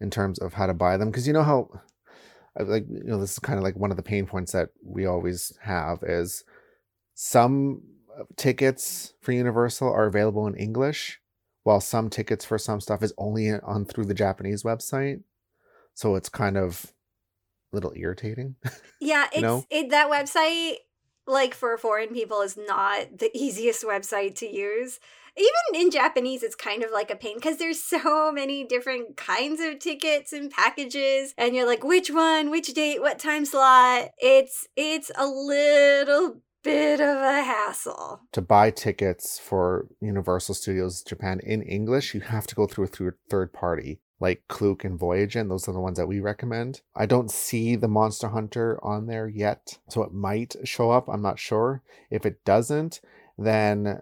in 0.00 0.10
terms 0.10 0.38
of 0.40 0.54
how 0.54 0.66
to 0.66 0.74
buy 0.74 0.96
them. 0.96 1.10
Because 1.10 1.26
you 1.26 1.32
know 1.32 1.44
how, 1.44 1.70
uh, 2.58 2.64
like, 2.64 2.84
you 2.88 3.04
know, 3.04 3.20
this 3.20 3.32
is 3.32 3.38
kind 3.38 3.58
of 3.58 3.62
like 3.62 3.76
one 3.76 3.92
of 3.92 3.96
the 3.96 4.02
pain 4.02 4.26
points 4.26 4.52
that 4.52 4.70
we 4.84 5.06
always 5.06 5.56
have 5.62 6.02
is 6.02 6.42
some 7.14 7.82
tickets 8.36 9.14
for 9.20 9.32
Universal 9.32 9.92
are 9.92 10.06
available 10.06 10.46
in 10.46 10.54
English, 10.54 11.20
while 11.64 11.80
some 11.80 12.10
tickets 12.10 12.44
for 12.44 12.58
some 12.58 12.80
stuff 12.80 13.02
is 13.02 13.12
only 13.18 13.50
on 13.52 13.84
through 13.84 14.04
the 14.04 14.14
Japanese 14.14 14.62
website. 14.62 15.22
So 15.94 16.14
it's 16.14 16.28
kind 16.28 16.56
of 16.56 16.92
a 17.72 17.76
little 17.76 17.92
irritating. 17.96 18.56
Yeah, 19.00 19.26
it's 19.26 19.36
You 19.36 19.42
know? 19.42 19.64
it 19.70 19.90
that 19.90 20.10
website 20.10 20.76
like 21.26 21.52
for 21.54 21.76
foreign 21.76 22.08
people 22.08 22.40
is 22.40 22.56
not 22.56 23.18
the 23.18 23.30
easiest 23.34 23.84
website 23.84 24.34
to 24.36 24.46
use. 24.50 24.98
Even 25.36 25.82
in 25.82 25.90
Japanese 25.90 26.42
it's 26.42 26.54
kind 26.54 26.82
of 26.82 26.90
like 26.90 27.10
a 27.10 27.16
pain 27.16 27.38
cuz 27.38 27.58
there's 27.58 27.82
so 27.82 28.32
many 28.32 28.64
different 28.64 29.18
kinds 29.18 29.60
of 29.60 29.78
tickets 29.78 30.32
and 30.32 30.50
packages 30.50 31.34
and 31.36 31.54
you're 31.54 31.66
like 31.66 31.84
which 31.84 32.10
one, 32.10 32.50
which 32.50 32.72
date, 32.72 33.02
what 33.02 33.18
time 33.18 33.44
slot. 33.44 34.10
It's 34.18 34.66
it's 34.74 35.10
a 35.16 35.26
little 35.26 36.40
bit 36.64 37.00
of 37.00 37.18
a 37.18 37.42
hassle. 37.42 38.22
to 38.32 38.42
buy 38.42 38.70
tickets 38.70 39.38
for 39.38 39.86
Universal 40.00 40.56
Studios 40.56 41.02
Japan 41.02 41.40
in 41.44 41.62
English, 41.62 42.14
you 42.14 42.20
have 42.20 42.46
to 42.48 42.54
go 42.54 42.66
through 42.66 42.86
a 42.86 43.12
third 43.30 43.52
party 43.52 44.00
like 44.20 44.44
Klook 44.48 44.84
and 44.84 44.98
Voyagin. 44.98 45.48
Those 45.48 45.68
are 45.68 45.72
the 45.72 45.80
ones 45.80 45.98
that 45.98 46.06
we 46.06 46.20
recommend. 46.20 46.80
I 46.96 47.06
don't 47.06 47.30
see 47.30 47.76
the 47.76 47.88
Monster 47.88 48.28
Hunter 48.28 48.78
on 48.82 49.06
there 49.06 49.28
yet, 49.28 49.78
so 49.88 50.02
it 50.02 50.12
might 50.12 50.56
show 50.64 50.90
up. 50.90 51.08
I'm 51.08 51.22
not 51.22 51.38
sure. 51.38 51.82
If 52.10 52.24
it 52.24 52.44
doesn't, 52.44 53.00
then 53.36 54.00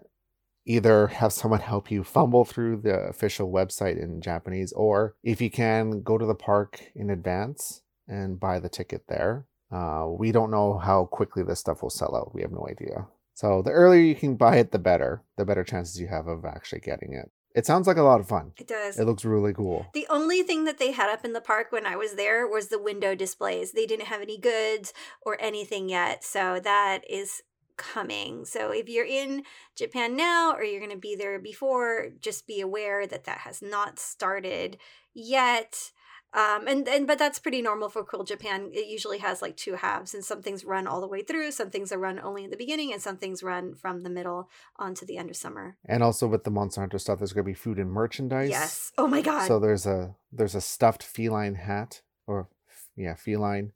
either 0.65 1.07
have 1.07 1.33
someone 1.33 1.59
help 1.59 1.91
you 1.91 2.03
fumble 2.03 2.45
through 2.45 2.77
the 2.77 2.99
official 3.07 3.51
website 3.51 4.01
in 4.01 4.21
Japanese, 4.21 4.71
or 4.73 5.15
if 5.23 5.41
you 5.41 5.49
can, 5.49 6.01
go 6.03 6.17
to 6.17 6.25
the 6.25 6.35
park 6.35 6.81
in 6.95 7.09
advance 7.09 7.81
and 8.07 8.39
buy 8.39 8.59
the 8.59 8.69
ticket 8.69 9.07
there. 9.07 9.45
Uh, 9.73 10.07
we 10.07 10.31
don't 10.31 10.51
know 10.51 10.77
how 10.77 11.05
quickly 11.05 11.41
this 11.41 11.59
stuff 11.59 11.81
will 11.81 11.89
sell 11.89 12.15
out. 12.15 12.33
We 12.33 12.41
have 12.43 12.51
no 12.51 12.67
idea. 12.69 13.07
So 13.33 13.63
the 13.63 13.71
earlier 13.71 14.01
you 14.01 14.15
can 14.15 14.35
buy 14.35 14.57
it, 14.57 14.71
the 14.71 14.77
better. 14.79 15.23
The 15.37 15.45
better 15.45 15.63
chances 15.63 15.99
you 15.99 16.07
have 16.07 16.27
of 16.27 16.45
actually 16.45 16.81
getting 16.81 17.13
it. 17.13 17.31
It 17.55 17.65
sounds 17.65 17.87
like 17.87 17.97
a 17.97 18.03
lot 18.03 18.19
of 18.19 18.27
fun. 18.27 18.53
It 18.57 18.67
does. 18.67 18.99
It 18.99 19.05
looks 19.05 19.25
really 19.25 19.53
cool. 19.53 19.87
The 19.93 20.07
only 20.09 20.43
thing 20.43 20.63
that 20.65 20.79
they 20.79 20.91
had 20.91 21.09
up 21.09 21.23
in 21.25 21.33
the 21.33 21.41
park 21.41 21.71
when 21.71 21.85
I 21.85 21.95
was 21.95 22.13
there 22.13 22.47
was 22.47 22.67
the 22.67 22.79
window 22.79 23.15
displays. 23.15 23.71
They 23.71 23.85
didn't 23.85 24.07
have 24.07 24.21
any 24.21 24.37
goods 24.37 24.93
or 25.21 25.37
anything 25.39 25.89
yet. 25.89 26.23
So 26.23 26.59
that 26.63 27.01
is 27.09 27.41
coming. 27.77 28.45
So 28.45 28.71
if 28.71 28.89
you're 28.89 29.05
in 29.05 29.43
Japan 29.75 30.15
now 30.15 30.53
or 30.53 30.63
you're 30.63 30.79
going 30.79 30.91
to 30.91 30.97
be 30.97 31.15
there 31.15 31.39
before, 31.39 32.09
just 32.19 32.47
be 32.47 32.59
aware 32.59 33.05
that 33.07 33.25
that 33.25 33.39
has 33.39 33.61
not 33.61 33.99
started 33.99 34.77
yet. 35.13 35.91
Um, 36.33 36.67
and, 36.67 36.87
and 36.87 37.05
but 37.05 37.19
that's 37.19 37.37
pretty 37.37 37.61
normal 37.61 37.89
for 37.89 38.03
Cool 38.03 38.23
Japan. 38.23 38.71
It 38.73 38.87
usually 38.87 39.19
has 39.19 39.41
like 39.41 39.55
two 39.55 39.75
halves, 39.75 40.13
and 40.13 40.25
some 40.25 40.41
things 40.41 40.65
run 40.65 40.87
all 40.87 40.99
the 40.99 41.07
way 41.07 41.21
through, 41.21 41.51
some 41.51 41.69
things 41.69 41.91
are 41.91 41.99
run 41.99 42.19
only 42.19 42.43
in 42.43 42.49
the 42.49 42.57
beginning, 42.57 42.91
and 42.91 43.01
some 43.01 43.17
things 43.17 43.43
run 43.43 43.75
from 43.75 44.01
the 44.01 44.09
middle 44.09 44.49
onto 44.77 45.05
the 45.05 45.17
end 45.17 45.29
of 45.29 45.35
summer. 45.35 45.77
And 45.85 46.01
also 46.01 46.27
with 46.27 46.43
the 46.43 46.51
Monster 46.51 46.81
Hunter 46.81 46.97
stuff, 46.97 47.19
there's 47.19 47.33
gonna 47.33 47.43
be 47.43 47.53
food 47.53 47.77
and 47.77 47.91
merchandise. 47.91 48.49
Yes. 48.49 48.91
Oh 48.97 49.07
my 49.07 49.21
god. 49.21 49.47
So 49.47 49.59
there's 49.59 49.85
a 49.85 50.15
there's 50.31 50.55
a 50.55 50.61
stuffed 50.61 51.03
feline 51.03 51.55
hat 51.55 52.01
or 52.25 52.49
yeah 52.95 53.15
feline. 53.15 53.73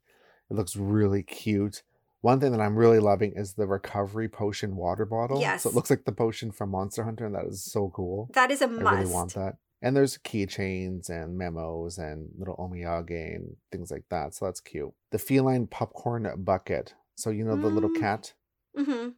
It 0.50 0.54
looks 0.54 0.74
really 0.76 1.22
cute. 1.22 1.82
One 2.20 2.40
thing 2.40 2.50
that 2.50 2.60
I'm 2.60 2.74
really 2.76 2.98
loving 2.98 3.34
is 3.36 3.54
the 3.54 3.66
recovery 3.68 4.28
potion 4.28 4.74
water 4.74 5.04
bottle. 5.04 5.40
Yes. 5.40 5.62
So 5.62 5.68
it 5.70 5.74
looks 5.76 5.90
like 5.90 6.04
the 6.04 6.12
potion 6.12 6.50
from 6.50 6.70
Monster 6.70 7.04
Hunter, 7.04 7.26
and 7.26 7.34
that 7.36 7.44
is 7.44 7.62
so 7.62 7.92
cool. 7.94 8.28
that 8.34 8.50
is 8.50 8.60
a 8.62 8.66
must. 8.66 8.86
I 8.86 9.00
really 9.00 9.12
want 9.12 9.34
that. 9.34 9.58
And 9.80 9.94
there's 9.96 10.18
keychains 10.18 11.08
and 11.08 11.38
memos 11.38 11.98
and 11.98 12.28
little 12.36 12.56
omiyage 12.56 13.36
and 13.36 13.56
things 13.70 13.90
like 13.90 14.04
that. 14.10 14.34
So 14.34 14.44
that's 14.46 14.60
cute. 14.60 14.92
The 15.12 15.18
feline 15.18 15.66
popcorn 15.68 16.28
bucket. 16.38 16.94
So 17.14 17.30
you 17.30 17.44
know 17.44 17.56
the 17.56 17.68
little 17.68 17.90
Mm. 17.90 18.00
cat. 18.00 18.34
Mm-hmm. 18.76 19.08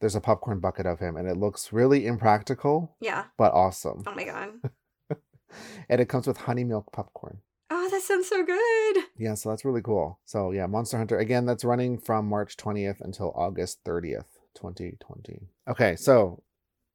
There's 0.00 0.14
a 0.16 0.20
popcorn 0.20 0.60
bucket 0.60 0.86
of 0.86 0.98
him, 1.00 1.16
and 1.16 1.26
it 1.28 1.36
looks 1.36 1.72
really 1.72 2.06
impractical 2.06 2.94
Yeah. 3.00 3.24
but 3.38 3.52
awesome. 3.54 4.02
Oh 4.06 4.14
my 4.14 4.24
god. 4.24 4.50
and 5.88 6.00
it 6.00 6.08
comes 6.08 6.26
with 6.26 6.36
honey 6.36 6.64
milk 6.64 6.92
popcorn. 6.92 7.38
Oh, 7.70 7.88
that 7.90 8.02
sounds 8.02 8.28
so 8.28 8.44
good. 8.44 9.04
Yeah, 9.16 9.34
so 9.34 9.48
that's 9.48 9.64
really 9.64 9.82
cool. 9.82 10.18
So 10.24 10.50
yeah, 10.50 10.66
Monster 10.66 10.98
Hunter 10.98 11.18
again. 11.18 11.46
That's 11.46 11.64
running 11.64 11.98
from 11.98 12.28
March 12.28 12.56
20th 12.56 13.00
until 13.00 13.32
August 13.34 13.82
30th, 13.84 14.26
2020. 14.54 15.48
Okay, 15.68 15.96
so 15.96 16.42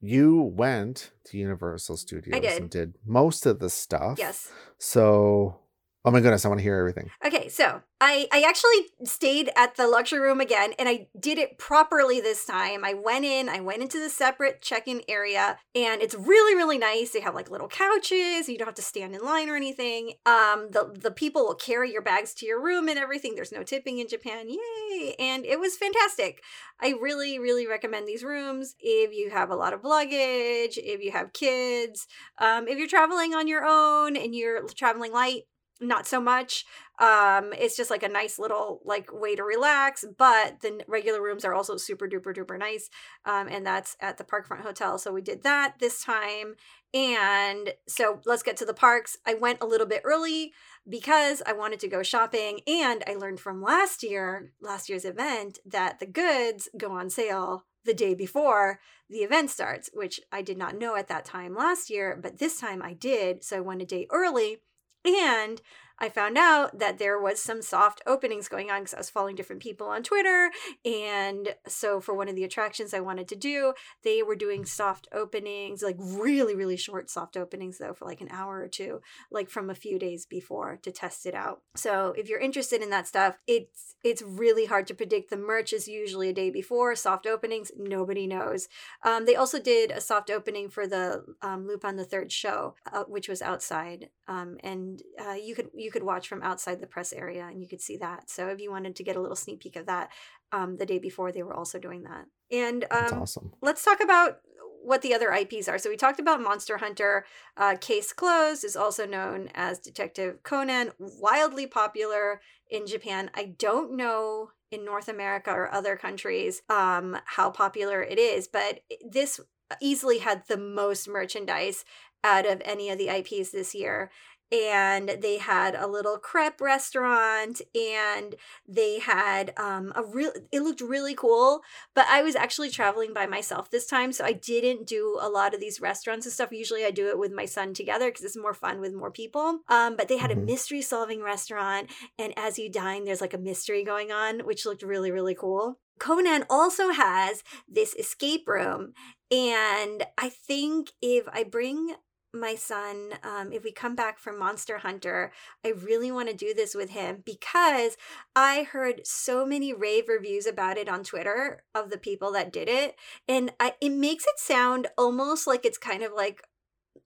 you 0.02 0.42
went 0.42 1.12
to 1.26 1.38
Universal 1.38 1.98
Studios 1.98 2.34
did. 2.34 2.62
and 2.62 2.70
did 2.70 2.94
most 3.06 3.46
of 3.46 3.60
the 3.60 3.70
stuff. 3.70 4.18
Yes. 4.18 4.52
So, 4.78 5.60
oh 6.06 6.12
my 6.12 6.22
goodness, 6.22 6.46
I 6.46 6.48
want 6.50 6.60
to 6.60 6.64
hear 6.64 6.78
everything. 6.78 7.10
Okay, 7.26 7.50
so 7.50 7.82
I 8.02 8.28
I 8.32 8.44
actually 8.48 9.08
stayed 9.08 9.52
at 9.56 9.76
the 9.76 9.88
luxury 9.88 10.20
room 10.20 10.40
again 10.40 10.74
and 10.80 10.88
I 10.88 11.08
did 11.20 11.38
it 11.38 11.58
properly 11.58 12.22
this 12.22 12.46
time. 12.46 12.86
I 12.86 12.94
went 12.94 13.26
in, 13.26 13.50
I 13.50 13.60
went 13.60 13.82
into 13.82 14.00
the 14.00 14.10
separate 14.10 14.62
check-in 14.62 15.02
area 15.10 15.58
and 15.76 16.02
it's 16.02 16.16
really 16.16 16.56
really 16.56 16.78
nice. 16.78 17.12
They 17.12 17.20
have 17.20 17.36
like 17.36 17.52
little 17.52 17.68
couches, 17.68 18.48
you 18.48 18.58
don't 18.58 18.68
have 18.68 18.76
to 18.76 18.82
stand 18.82 19.14
in 19.14 19.24
line 19.24 19.50
or 19.50 19.56
anything. 19.56 20.14
Um 20.26 20.70
the 20.72 20.94
the 20.98 21.12
people 21.12 21.46
will 21.46 21.56
carry 21.56 21.92
your 21.92 22.02
bags 22.02 22.34
to 22.36 22.46
your 22.46 22.64
room 22.64 22.88
and 22.88 22.98
everything. 22.98 23.36
There's 23.36 23.52
no 23.52 23.64
tipping 23.64 24.00
in 24.00 24.08
Japan. 24.08 24.48
Yay! 24.50 25.16
And 25.20 25.46
it 25.46 25.60
was 25.60 25.76
fantastic. 25.76 26.42
I 26.82 26.94
really 27.02 27.40
really 27.40 27.68
recommend 27.68 28.08
these 28.08 28.24
rooms 28.24 28.76
if 28.80 29.14
you 29.14 29.32
have 29.32 29.50
a 29.50 29.56
lot 29.56 29.74
of 29.74 29.84
luggage, 29.84 30.78
if 30.78 31.02
you 31.02 31.12
have 31.12 31.34
kids, 31.34 32.08
um 32.38 32.68
if 32.70 32.78
you're 32.78 32.88
traveling 32.88 33.34
on 33.34 33.48
your 33.48 33.66
own 33.66 34.16
and 34.16 34.34
you're 34.34 34.66
traveling 34.70 35.12
light 35.12 35.44
not 35.80 36.08
so 36.08 36.20
much 36.20 36.66
um 37.00 37.54
it's 37.58 37.78
just 37.78 37.90
like 37.90 38.04
a 38.04 38.10
nice 38.10 38.38
little 38.38 38.82
like 38.84 39.10
way 39.14 39.36
to 39.36 39.44
relax 39.44 40.04
but 40.18 40.60
the 40.62 40.82
regular 40.88 41.22
rooms 41.22 41.46
are 41.46 41.54
also 41.54 41.78
super 41.78 42.08
duper 42.08 42.36
duper 42.36 42.58
nice 42.58 42.90
um 43.26 43.48
and 43.48 43.66
that's 43.66 43.96
at 44.02 44.18
the 44.18 44.24
parkfront 44.24 44.62
hotel 44.62 44.98
so 44.98 45.12
we 45.12 45.22
did 45.22 45.44
that 45.44 45.76
this 45.80 46.04
time 46.04 46.56
and 46.94 47.74
so 47.88 48.20
let's 48.26 48.42
get 48.42 48.58
to 48.58 48.66
the 48.66 48.74
parks. 48.74 49.16
I 49.24 49.36
went 49.36 49.62
a 49.62 49.68
little 49.68 49.86
bit 49.86 50.02
early 50.04 50.54
because 50.88 51.42
i 51.46 51.54
wanted 51.54 51.80
to 51.80 51.88
go 51.88 52.02
shopping 52.02 52.62
and 52.68 53.04
i 53.08 53.14
learned 53.14 53.40
from 53.40 53.62
last 53.62 54.04
year 54.04 54.52
last 54.62 54.90
year's 54.90 55.06
event 55.06 55.60
that 55.66 56.00
the 56.00 56.06
goods 56.06 56.70
go 56.78 56.92
on 56.92 57.10
sale 57.10 57.66
the 57.86 57.94
day 57.94 58.14
before 58.14 58.80
the 59.10 59.20
event 59.20 59.50
starts 59.50 59.90
which 59.94 60.20
i 60.32 60.42
did 60.42 60.58
not 60.58 60.78
know 60.78 60.96
at 60.96 61.08
that 61.08 61.26
time 61.26 61.56
last 61.56 61.90
year 61.90 62.18
but 62.22 62.40
this 62.40 62.60
time 62.60 62.82
i 62.82 62.94
did 62.94 63.44
so 63.44 63.58
i 63.58 63.60
went 63.60 63.82
a 63.82 63.86
day 63.86 64.08
early 64.12 64.58
and 65.06 65.62
I 66.00 66.10
found 66.10 66.38
out 66.38 66.80
that 66.80 66.98
there 66.98 67.20
was 67.20 67.42
some 67.42 67.62
soft 67.62 68.02
openings 68.08 68.48
going 68.48 68.72
on 68.72 68.82
because 68.82 68.94
I 68.94 69.00
was 69.00 69.10
following 69.10 69.36
different 69.36 69.62
people 69.62 69.88
on 69.88 70.02
Twitter. 70.02 70.50
And 70.86 71.56
so 71.68 72.00
for 72.00 72.14
one 72.14 72.30
of 72.30 72.36
the 72.36 72.46
attractions 72.46 72.94
I 72.94 73.02
wanted 73.02 73.28
to 73.30 73.36
do, 73.36 73.74
they 74.04 74.24
were 74.24 74.36
doing 74.36 74.66
soft 74.66 75.08
openings, 75.14 75.82
like 75.82 75.98
really, 76.00 76.56
really 76.56 76.78
short 76.78 77.10
soft 77.10 77.36
openings 77.36 77.78
though, 77.78 77.94
for 77.94 78.06
like 78.06 78.22
an 78.22 78.30
hour 78.32 78.60
or 78.60 78.70
two, 78.70 79.02
like 79.30 79.50
from 79.50 79.70
a 79.70 79.76
few 79.76 80.00
days 80.00 80.26
before 80.26 80.80
to 80.84 80.92
test 80.92 81.26
it 81.26 81.36
out. 81.36 81.62
So 81.76 82.14
if 82.18 82.30
you're 82.30 82.40
interested 82.40 82.82
in 82.82 82.90
that 82.92 83.08
stuff, 83.08 83.38
it's 83.46 83.96
it's 84.02 84.22
really 84.22 84.66
hard 84.66 84.88
to 84.88 84.94
predict. 84.94 85.30
The 85.30 85.36
merch 85.36 85.74
is 85.74 85.88
usually 85.88 86.30
a 86.30 86.34
day 86.34 86.50
before. 86.50 86.96
Soft 86.96 87.28
openings, 87.28 87.72
nobody 87.78 88.28
knows. 88.28 88.70
Um, 89.04 89.26
they 89.26 89.36
also 89.36 89.60
did 89.60 89.92
a 89.92 90.00
soft 90.00 90.30
opening 90.30 90.70
for 90.70 90.88
the 90.88 91.26
um, 91.42 91.68
Lupin 91.68 91.98
the 91.98 92.06
Third 92.06 92.32
show, 92.32 92.76
uh, 92.92 93.04
which 93.10 93.28
was 93.28 93.42
outside, 93.42 94.10
um, 94.30 94.58
and 94.64 95.02
uh, 95.20 95.34
you 95.34 95.56
could 95.56 95.72
you 95.74 95.92
could 95.92 96.04
watch 96.04 96.28
from 96.28 96.44
outside 96.44 96.80
the 96.80 96.88
press 96.88 97.12
area, 97.12 97.48
and 97.48 97.62
you 97.62 97.68
could 97.68 97.82
see 97.82 97.98
that. 97.98 98.30
So 98.30 98.48
if 98.50 98.62
you 98.62 98.70
wanted 98.70 98.96
to 98.96 99.04
get 99.04 99.16
a 99.16 99.22
little 99.22 99.36
sneak 99.36 99.60
peek 99.60 99.76
of 99.76 99.88
that, 99.88 100.12
um, 100.52 100.78
the 100.78 100.86
day 100.86 101.00
before 101.00 101.32
they 101.32 101.42
were 101.42 101.56
also 101.56 101.80
doing 101.80 102.04
that. 102.04 102.26
And 102.52 102.86
um, 102.92 103.24
awesome. 103.24 103.54
let's 103.62 103.84
talk 103.84 104.02
about 104.04 104.38
what 104.84 105.02
the 105.02 105.16
other 105.16 105.32
IPs 105.32 105.68
are. 105.68 105.80
So 105.80 105.90
we 105.90 105.98
talked 105.98 106.20
about 106.20 106.42
Monster 106.42 106.78
Hunter. 106.78 107.26
Uh, 107.58 107.76
Case 107.82 108.14
Closed 108.14 108.64
is 108.64 108.76
also 108.76 109.08
known 109.08 109.50
as 109.56 109.80
Detective 109.80 110.44
Conan, 110.44 110.92
wildly 111.00 111.66
popular 111.66 112.40
in 112.70 112.86
Japan. 112.86 113.32
I 113.34 113.56
don't 113.58 113.98
know 113.98 114.52
in 114.72 114.86
North 114.86 115.08
America 115.08 115.52
or 115.52 115.74
other 115.74 115.96
countries 115.96 116.62
um, 116.70 117.18
how 117.26 117.50
popular 117.50 118.04
it 118.04 118.20
is, 118.20 118.48
but 118.48 118.82
this 119.08 119.40
easily 119.82 120.20
had 120.20 120.44
the 120.48 120.58
most 120.58 121.08
merchandise 121.08 121.86
out 122.24 122.46
of 122.46 122.62
any 122.66 122.90
of 122.90 122.98
the 122.98 123.10
IPs 123.10 123.50
this 123.52 123.74
year. 123.76 124.12
and 124.52 125.10
they 125.22 125.38
had 125.38 125.76
a 125.76 125.86
little 125.86 126.18
crepe 126.18 126.60
restaurant 126.60 127.62
and 127.76 128.34
they 128.68 128.98
had 128.98 129.54
um 129.58 129.94
a 129.96 130.04
real 130.04 130.32
it 130.52 130.62
looked 130.62 130.82
really 130.82 131.14
cool 131.14 131.62
but 131.94 132.08
i 132.10 132.24
was 132.24 132.36
actually 132.36 132.72
traveling 132.72 133.14
by 133.14 133.28
myself 133.28 133.70
this 133.70 133.86
time 133.86 134.12
so 134.12 134.26
i 134.26 134.32
didn't 134.34 134.88
do 134.88 135.20
a 135.22 135.30
lot 135.30 135.54
of 135.54 135.60
these 135.60 135.80
restaurants 135.80 136.26
and 136.26 136.34
stuff 136.34 136.52
usually 136.52 136.84
i 136.84 136.90
do 136.90 137.08
it 137.10 137.20
with 137.20 137.32
my 137.32 137.46
son 137.46 137.76
together 137.76 138.08
because 138.10 138.24
it's 138.26 138.36
more 138.46 138.56
fun 138.56 138.82
with 138.82 138.92
more 139.02 139.12
people 139.12 139.60
um 139.68 139.96
but 139.96 140.08
they 140.08 140.18
had 140.18 140.32
Mhm. 140.32 140.42
a 140.42 140.46
mystery 140.52 140.82
solving 140.82 141.22
restaurant 141.22 141.92
and 142.18 142.34
as 142.36 142.58
you 142.58 142.70
dine 142.72 143.04
there's 143.06 143.22
like 143.22 143.36
a 143.36 143.46
mystery 143.50 143.84
going 143.84 144.12
on 144.12 144.40
which 144.40 144.66
looked 144.66 144.82
really 144.82 145.12
really 145.12 145.36
cool 145.36 145.78
conan 146.00 146.44
also 146.50 146.90
has 146.90 147.44
this 147.68 147.94
escape 148.04 148.48
room 148.48 148.94
and 149.30 150.08
i 150.18 150.28
think 150.30 150.92
if 151.04 151.26
i 151.32 151.44
bring 151.44 151.94
my 152.34 152.56
son 152.56 153.14
um, 153.24 153.52
if 153.52 153.64
we 153.64 153.72
come 153.72 153.96
back 153.96 154.20
from 154.20 154.38
monster 154.38 154.78
hunter 154.78 155.32
i 155.66 155.70
really 155.70 156.12
want 156.12 156.30
to 156.30 156.36
do 156.36 156.54
this 156.54 156.76
with 156.76 156.92
him 156.92 157.24
because 157.26 157.98
i 158.36 158.68
heard 158.72 159.06
so 159.06 159.46
many 159.46 159.74
rave 159.74 160.08
reviews 160.08 160.46
about 160.46 160.78
it 160.78 160.88
on 160.88 161.04
twitter 161.04 161.64
of 161.74 161.90
the 161.90 161.98
people 161.98 162.32
that 162.32 162.52
did 162.52 162.68
it. 162.68 162.96
And 163.28 163.52
I, 163.60 163.74
it 163.82 163.92
makes 163.92 164.26
it 164.26 164.40
sound 164.40 164.88
almost 164.98 165.48
like 165.48 165.66
it's 165.66 165.78
kind 165.78 166.04
of 166.04 166.12
like 166.14 166.44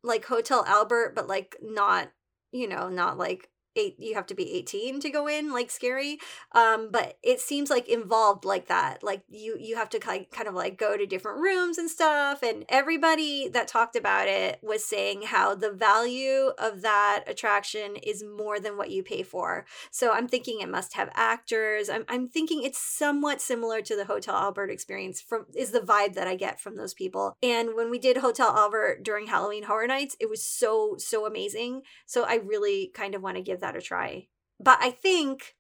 like 0.04 0.26
hotel 0.26 0.66
albert 0.68 1.14
but 1.16 1.28
like 1.28 1.56
not 1.62 2.12
you 2.52 2.68
know 2.68 2.90
not 2.90 3.18
like 3.18 3.50
eight 3.76 3.96
you 4.00 4.16
have 4.16 4.26
to 4.28 4.36
be 4.36 4.54
18 4.54 5.00
to 5.00 5.10
go 5.10 5.28
in 5.28 5.52
like 5.52 5.70
scary 5.70 6.20
um 6.54 6.90
but 6.92 7.18
it 7.24 7.40
seems 7.40 7.70
like 7.70 7.88
involved 7.88 8.46
like 8.46 8.68
that 8.68 9.04
like 9.04 9.24
you 9.30 9.58
you 9.60 9.76
have 9.76 9.90
to 9.90 10.00
kind 10.00 10.28
of 10.46 10.54
like 10.54 10.78
go 10.78 10.98
to 10.98 11.06
different 11.06 11.40
rooms 11.40 11.78
and 11.78 11.90
stuff 11.90 12.44
and 12.44 12.66
everybody 12.70 13.48
that 13.48 13.68
talked 13.68 13.96
about 13.96 14.28
it 14.28 14.60
was 14.62 14.84
saying 14.84 15.24
how 15.24 15.56
the 15.56 15.72
value 15.72 16.52
of 16.58 16.82
that 16.82 17.24
attraction 17.28 17.96
is 17.98 18.24
more 18.24 18.60
than 18.60 18.78
what 18.78 18.92
you 18.92 19.04
pay 19.04 19.24
for. 19.24 19.66
So 19.92 20.12
i'm 20.14 20.28
thinking 20.28 20.60
it 20.62 20.70
must 20.70 20.94
have 20.94 21.10
actors 21.14 21.90
i'm, 21.90 22.06
I'm 22.08 22.30
thinking 22.30 22.64
it's 22.64 22.80
somewhat 22.80 23.42
similar 23.42 23.82
to 23.82 23.96
the 23.96 24.06
hotel 24.06 24.36
albert 24.36 24.70
experience 24.70 25.22
from 25.22 25.46
is 25.56 25.72
the 25.72 25.80
vibe 25.80 26.14
that 26.14 26.28
i 26.28 26.36
get 26.36 26.60
from 26.60 26.78
those 26.78 26.94
people. 26.94 27.38
And 27.42 27.76
when 27.76 27.90
we 27.90 28.00
did 28.00 28.18
hotel 28.18 28.50
albert 28.56 29.04
during 29.04 29.28
halloween 29.28 29.64
horror 29.64 29.88
nights 29.88 30.16
it 30.20 30.30
was 30.30 30.44
so 30.44 30.96
so 30.98 31.26
amazing. 31.26 31.82
So 32.06 32.24
i 32.24 32.36
really 32.36 32.92
kind 32.94 33.16
of 33.16 33.22
want 33.22 33.38
to 33.38 33.44
give 33.44 33.60
that 33.64 33.76
a 33.76 33.82
try. 33.82 34.28
But 34.60 34.78
i 34.82 34.92
think 34.92 35.56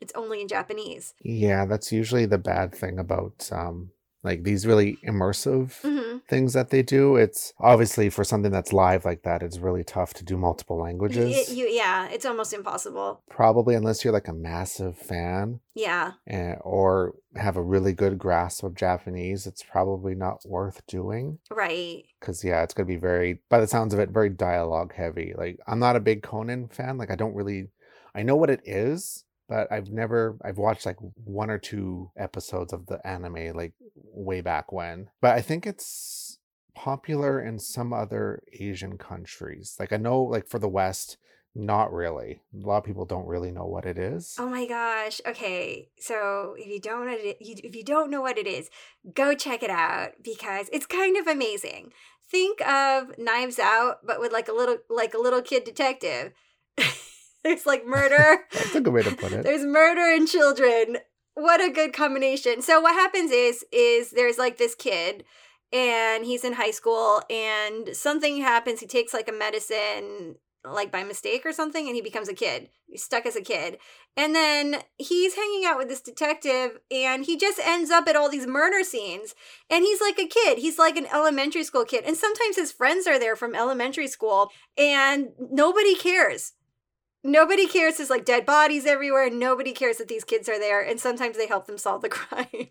it's 0.00 0.12
only 0.14 0.40
in 0.40 0.48
japanese. 0.48 1.14
Yeah, 1.22 1.66
that's 1.66 1.90
usually 1.90 2.26
the 2.26 2.38
bad 2.38 2.74
thing 2.74 2.98
about 2.98 3.48
um 3.52 3.90
like 4.26 4.42
these 4.44 4.66
really 4.66 4.98
immersive 5.06 5.80
hmm 5.82 6.18
things 6.28 6.54
that 6.54 6.70
they 6.70 6.82
do. 6.82 7.14
It's 7.14 7.52
obviously 7.60 8.10
for 8.10 8.24
something 8.24 8.50
that's 8.50 8.72
live 8.72 9.04
like 9.04 9.22
that, 9.22 9.44
it's 9.44 9.58
really 9.58 9.84
tough 9.84 10.12
to 10.14 10.24
do 10.24 10.36
multiple 10.36 10.76
languages. 10.76 11.54
you, 11.56 11.68
yeah 11.68 12.08
it's 12.08 12.26
almost 12.26 12.52
impossible 12.52 13.22
Probably 13.30 13.76
unless 13.76 14.02
you're 14.02 14.12
like 14.12 14.26
a 14.26 14.32
massive 14.32 14.98
fan 14.98 15.60
yeah 15.74 16.12
and, 16.26 16.58
or 16.62 17.14
have 17.36 17.56
a 17.56 17.62
really 17.62 17.92
good 17.92 18.18
grasp 18.18 18.64
of 18.64 18.74
Japanese, 18.74 19.46
it's 19.46 19.62
probably 19.62 20.14
not 20.16 20.38
worth 20.44 20.84
doing. 20.86 21.38
right 21.50 22.04
Because, 22.18 22.42
yeah, 22.42 22.62
it's 22.62 22.74
going 22.74 22.86
to 22.88 22.92
be 22.92 22.98
very, 22.98 23.40
by 23.48 23.60
the 23.60 23.66
sounds 23.68 23.94
of 23.94 24.00
it, 24.00 24.10
very 24.10 24.30
dialogue 24.30 24.92
heavy. 24.94 25.32
Like, 25.36 25.60
I'm 25.68 25.78
not 25.78 25.96
a 25.96 26.00
big 26.00 26.22
Conan 26.22 26.68
fan. 26.68 26.98
Like, 26.98 27.10
I 27.10 27.16
don't 27.16 27.34
really, 27.34 27.68
I 28.14 28.22
know 28.22 28.36
what 28.36 28.50
it 28.50 28.62
is, 28.64 29.24
but 29.48 29.70
I've 29.70 29.90
never, 29.90 30.36
I've 30.42 30.58
watched 30.58 30.86
like 30.86 30.96
one 31.24 31.50
or 31.50 31.58
two 31.58 32.10
episodes 32.16 32.72
of 32.72 32.86
the 32.86 33.06
anime, 33.06 33.54
like 33.54 33.74
way 34.16 34.40
back 34.40 34.72
when. 34.72 35.10
But 35.20 35.36
I 35.36 35.40
think 35.40 35.66
it's 35.66 36.38
popular 36.74 37.40
in 37.40 37.58
some 37.58 37.92
other 37.92 38.42
Asian 38.52 38.98
countries. 38.98 39.76
Like, 39.78 39.92
I 39.92 39.96
know, 39.96 40.22
like, 40.22 40.48
for 40.48 40.58
the 40.58 40.68
West, 40.68 41.16
not 41.56 41.92
really. 41.92 42.42
A 42.54 42.66
lot 42.66 42.78
of 42.78 42.84
people 42.84 43.06
don't 43.06 43.26
really 43.26 43.50
know 43.50 43.64
what 43.64 43.86
it 43.86 43.98
is. 43.98 44.36
Oh 44.38 44.48
my 44.48 44.66
gosh. 44.66 45.20
Okay. 45.26 45.88
So 45.98 46.54
if 46.58 46.66
you 46.66 46.80
don't 46.80 47.06
know 47.06 47.16
if 47.18 47.74
you 47.74 47.84
don't 47.84 48.10
know 48.10 48.20
what 48.20 48.36
it 48.36 48.46
is, 48.46 48.68
go 49.14 49.34
check 49.34 49.62
it 49.62 49.70
out 49.70 50.10
because 50.22 50.68
it's 50.70 50.84
kind 50.84 51.16
of 51.16 51.26
amazing. 51.26 51.92
Think 52.30 52.60
of 52.60 53.16
Knives 53.16 53.58
Out 53.58 54.00
but 54.04 54.20
with 54.20 54.32
like 54.32 54.48
a 54.48 54.52
little 54.52 54.78
like 54.90 55.14
a 55.14 55.18
little 55.18 55.40
kid 55.40 55.64
detective. 55.64 56.32
There's 57.42 57.64
like 57.64 57.86
murder. 57.86 58.44
That's 58.52 58.74
a 58.74 58.80
good 58.82 58.92
way 58.92 59.02
to 59.02 59.16
put 59.16 59.32
it. 59.32 59.44
There's 59.44 59.64
murder 59.64 60.14
and 60.14 60.28
children. 60.28 60.98
What 61.36 61.62
a 61.62 61.68
good 61.68 61.92
combination. 61.92 62.62
So 62.62 62.80
what 62.80 62.94
happens 62.94 63.30
is 63.30 63.62
is 63.70 64.10
there's 64.10 64.38
like 64.38 64.56
this 64.56 64.74
kid 64.74 65.22
and 65.70 66.24
he's 66.24 66.44
in 66.44 66.54
high 66.54 66.70
school 66.70 67.20
and 67.28 67.94
something 67.94 68.38
happens 68.38 68.80
he 68.80 68.86
takes 68.86 69.12
like 69.12 69.28
a 69.28 69.32
medicine 69.32 70.36
like 70.64 70.90
by 70.90 71.04
mistake 71.04 71.44
or 71.44 71.52
something 71.52 71.86
and 71.86 71.94
he 71.94 72.00
becomes 72.00 72.30
a 72.30 72.34
kid. 72.34 72.70
He's 72.86 73.04
stuck 73.04 73.26
as 73.26 73.36
a 73.36 73.42
kid. 73.42 73.76
And 74.16 74.34
then 74.34 74.76
he's 74.96 75.34
hanging 75.34 75.66
out 75.66 75.76
with 75.76 75.88
this 75.88 76.00
detective 76.00 76.78
and 76.90 77.26
he 77.26 77.36
just 77.36 77.60
ends 77.62 77.90
up 77.90 78.08
at 78.08 78.16
all 78.16 78.30
these 78.30 78.46
murder 78.46 78.82
scenes. 78.82 79.34
And 79.68 79.84
he's 79.84 80.00
like 80.00 80.18
a 80.18 80.26
kid. 80.26 80.56
He's 80.56 80.78
like 80.78 80.96
an 80.96 81.06
elementary 81.12 81.64
school 81.64 81.84
kid. 81.84 82.04
And 82.06 82.16
sometimes 82.16 82.56
his 82.56 82.72
friends 82.72 83.06
are 83.06 83.18
there 83.18 83.36
from 83.36 83.54
elementary 83.54 84.08
school 84.08 84.50
and 84.78 85.32
nobody 85.38 85.94
cares. 85.94 86.54
Nobody 87.26 87.66
cares. 87.66 87.96
There's 87.96 88.10
like 88.10 88.24
dead 88.24 88.46
bodies 88.46 88.86
everywhere. 88.86 89.28
Nobody 89.30 89.72
cares 89.72 89.98
that 89.98 90.08
these 90.08 90.24
kids 90.24 90.48
are 90.48 90.58
there. 90.58 90.80
And 90.80 91.00
sometimes 91.00 91.36
they 91.36 91.48
help 91.48 91.66
them 91.66 91.78
solve 91.78 92.02
the 92.02 92.08
crime. 92.10 92.68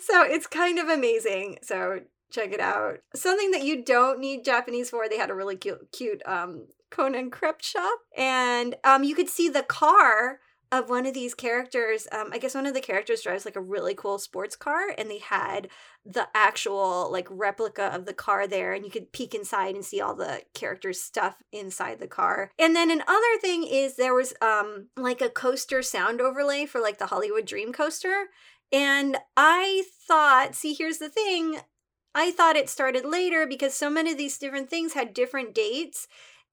so 0.00 0.22
it's 0.22 0.46
kind 0.46 0.78
of 0.78 0.88
amazing. 0.88 1.58
So 1.62 2.00
check 2.30 2.52
it 2.52 2.60
out. 2.60 2.98
Something 3.14 3.50
that 3.50 3.64
you 3.64 3.82
don't 3.82 4.20
need 4.20 4.44
Japanese 4.44 4.90
for. 4.90 5.08
They 5.08 5.18
had 5.18 5.30
a 5.30 5.34
really 5.34 5.56
cute, 5.56 5.90
cute 5.92 6.22
um, 6.24 6.66
Conan 6.90 7.30
crepe 7.30 7.62
shop, 7.62 7.98
and 8.16 8.76
um, 8.84 9.04
you 9.04 9.14
could 9.14 9.28
see 9.28 9.48
the 9.48 9.62
car 9.62 10.40
of 10.70 10.90
one 10.90 11.06
of 11.06 11.14
these 11.14 11.34
characters. 11.34 12.06
Um, 12.12 12.28
I 12.32 12.38
guess 12.38 12.54
one 12.54 12.66
of 12.66 12.74
the 12.74 12.80
characters 12.80 13.22
drives 13.22 13.44
like 13.44 13.56
a 13.56 13.60
really 13.60 13.94
cool 13.94 14.18
sports 14.18 14.56
car, 14.56 14.94
and 14.96 15.10
they 15.10 15.18
had 15.18 15.68
the 16.04 16.28
actual 16.34 17.10
like 17.10 17.26
replica 17.30 17.84
of 17.94 18.04
the 18.04 18.12
car 18.12 18.46
there, 18.46 18.72
and 18.72 18.84
you 18.84 18.90
could 18.90 19.12
peek 19.12 19.34
inside 19.34 19.74
and 19.74 19.84
see 19.84 20.00
all 20.00 20.14
the 20.14 20.42
characters' 20.54 21.00
stuff 21.00 21.42
inside 21.52 22.00
the 22.00 22.06
car. 22.06 22.50
And 22.58 22.76
then 22.76 22.90
another 22.90 23.38
thing 23.40 23.64
is 23.64 23.96
there 23.96 24.14
was 24.14 24.34
um 24.42 24.88
like 24.96 25.20
a 25.20 25.30
coaster 25.30 25.82
sound 25.82 26.20
overlay 26.20 26.66
for 26.66 26.80
like 26.80 26.98
the 26.98 27.06
Hollywood 27.06 27.46
Dream 27.46 27.72
coaster. 27.72 28.26
And 28.70 29.16
I 29.36 29.84
thought, 30.06 30.54
see, 30.54 30.74
here's 30.74 30.98
the 30.98 31.08
thing. 31.08 31.60
I 32.14 32.30
thought 32.30 32.56
it 32.56 32.68
started 32.68 33.04
later 33.04 33.46
because 33.46 33.74
so 33.74 33.88
many 33.88 34.12
of 34.12 34.18
these 34.18 34.38
different 34.38 34.68
things 34.68 34.92
had 34.94 35.14
different 35.14 35.54
dates 35.54 36.06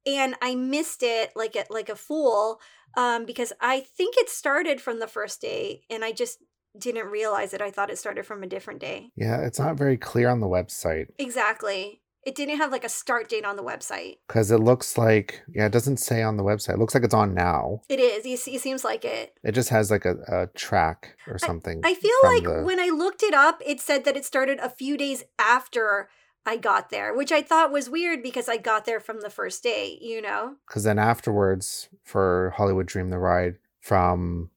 and 0.06 0.36
I 0.42 0.56
missed 0.56 1.04
it 1.04 1.32
like 1.36 1.56
a 1.56 1.66
like 1.70 1.90
a 1.90 1.96
fool 1.96 2.60
um 2.98 3.26
because 3.26 3.54
I 3.62 3.80
think 3.82 4.16
it 4.18 4.30
started 4.30 4.82
from 4.82 5.00
the 5.00 5.08
first 5.08 5.42
day 5.42 5.82
and 5.90 6.04
I 6.04 6.12
just 6.12 6.40
didn't 6.78 7.08
realize 7.08 7.54
it. 7.54 7.62
I 7.62 7.72
thought 7.72 7.90
it 7.90 7.98
started 7.98 8.26
from 8.26 8.44
a 8.44 8.48
different 8.48 8.82
day. 8.82 9.12
Yeah, 9.16 9.40
it's 9.42 9.60
not 9.60 9.78
very 9.78 9.98
clear 9.98 10.30
on 10.30 10.40
the 10.42 10.48
website 10.48 11.08
Exactly. 11.18 12.02
It 12.26 12.34
didn't 12.34 12.58
have 12.58 12.72
like 12.72 12.84
a 12.84 12.90
start 12.90 13.30
date 13.30 13.46
on 13.46 13.56
the 13.56 13.62
website. 13.64 14.16
because 14.28 14.50
it 14.50 14.58
looks 14.60 14.98
like, 14.98 15.44
yeah, 15.54 15.68
it 15.68 15.72
doesn't 15.72 15.98
say 15.98 16.24
on 16.24 16.38
the 16.38 16.44
website. 16.44 16.74
It 16.74 16.80
looks 16.80 16.96
like 16.96 17.04
it's 17.04 17.14
on 17.14 17.36
now. 17.36 17.82
It 17.88 18.00
is. 18.00 18.26
It, 18.26 18.60
seems 18.60 18.84
like 18.84 19.06
it. 19.06 19.38
It 19.44 19.52
just 19.52 19.70
has 19.70 19.92
like 19.92 20.06
a, 20.06 20.16
a 20.28 20.48
track 20.58 21.18
or 21.28 21.38
something. 21.38 21.82
I 21.86 21.94
feel 21.94 22.18
like 22.24 22.44
the- 22.44 22.64
when 22.64 22.80
I 22.80 22.88
looked 22.90 23.22
it 23.22 23.36
up, 23.36 23.62
it 23.64 23.80
said 23.80 24.06
that 24.06 24.18
it 24.18 24.26
started 24.26 24.58
a 24.60 24.70
few 24.72 24.98
days 24.98 25.24
after 25.38 26.10
I 26.46 26.58
got 26.58 26.90
there, 26.90 27.16
which 27.16 27.32
I 27.32 27.42
thought 27.42 27.72
was 27.72 27.90
weird 27.90 28.22
because 28.22 28.48
I 28.48 28.58
got 28.58 28.86
there 28.86 29.00
from 29.00 29.22
the 29.22 29.30
first 29.30 29.64
day, 29.64 29.98
you 30.02 30.22
know? 30.22 30.56
because 30.68 30.84
then 30.84 31.00
afterwards 31.00 31.90
for 32.04 32.54
Hollywood 32.58 32.86
Dream 32.86 33.10
the 33.10 33.18
Ride 33.18 33.56
from 33.82 34.52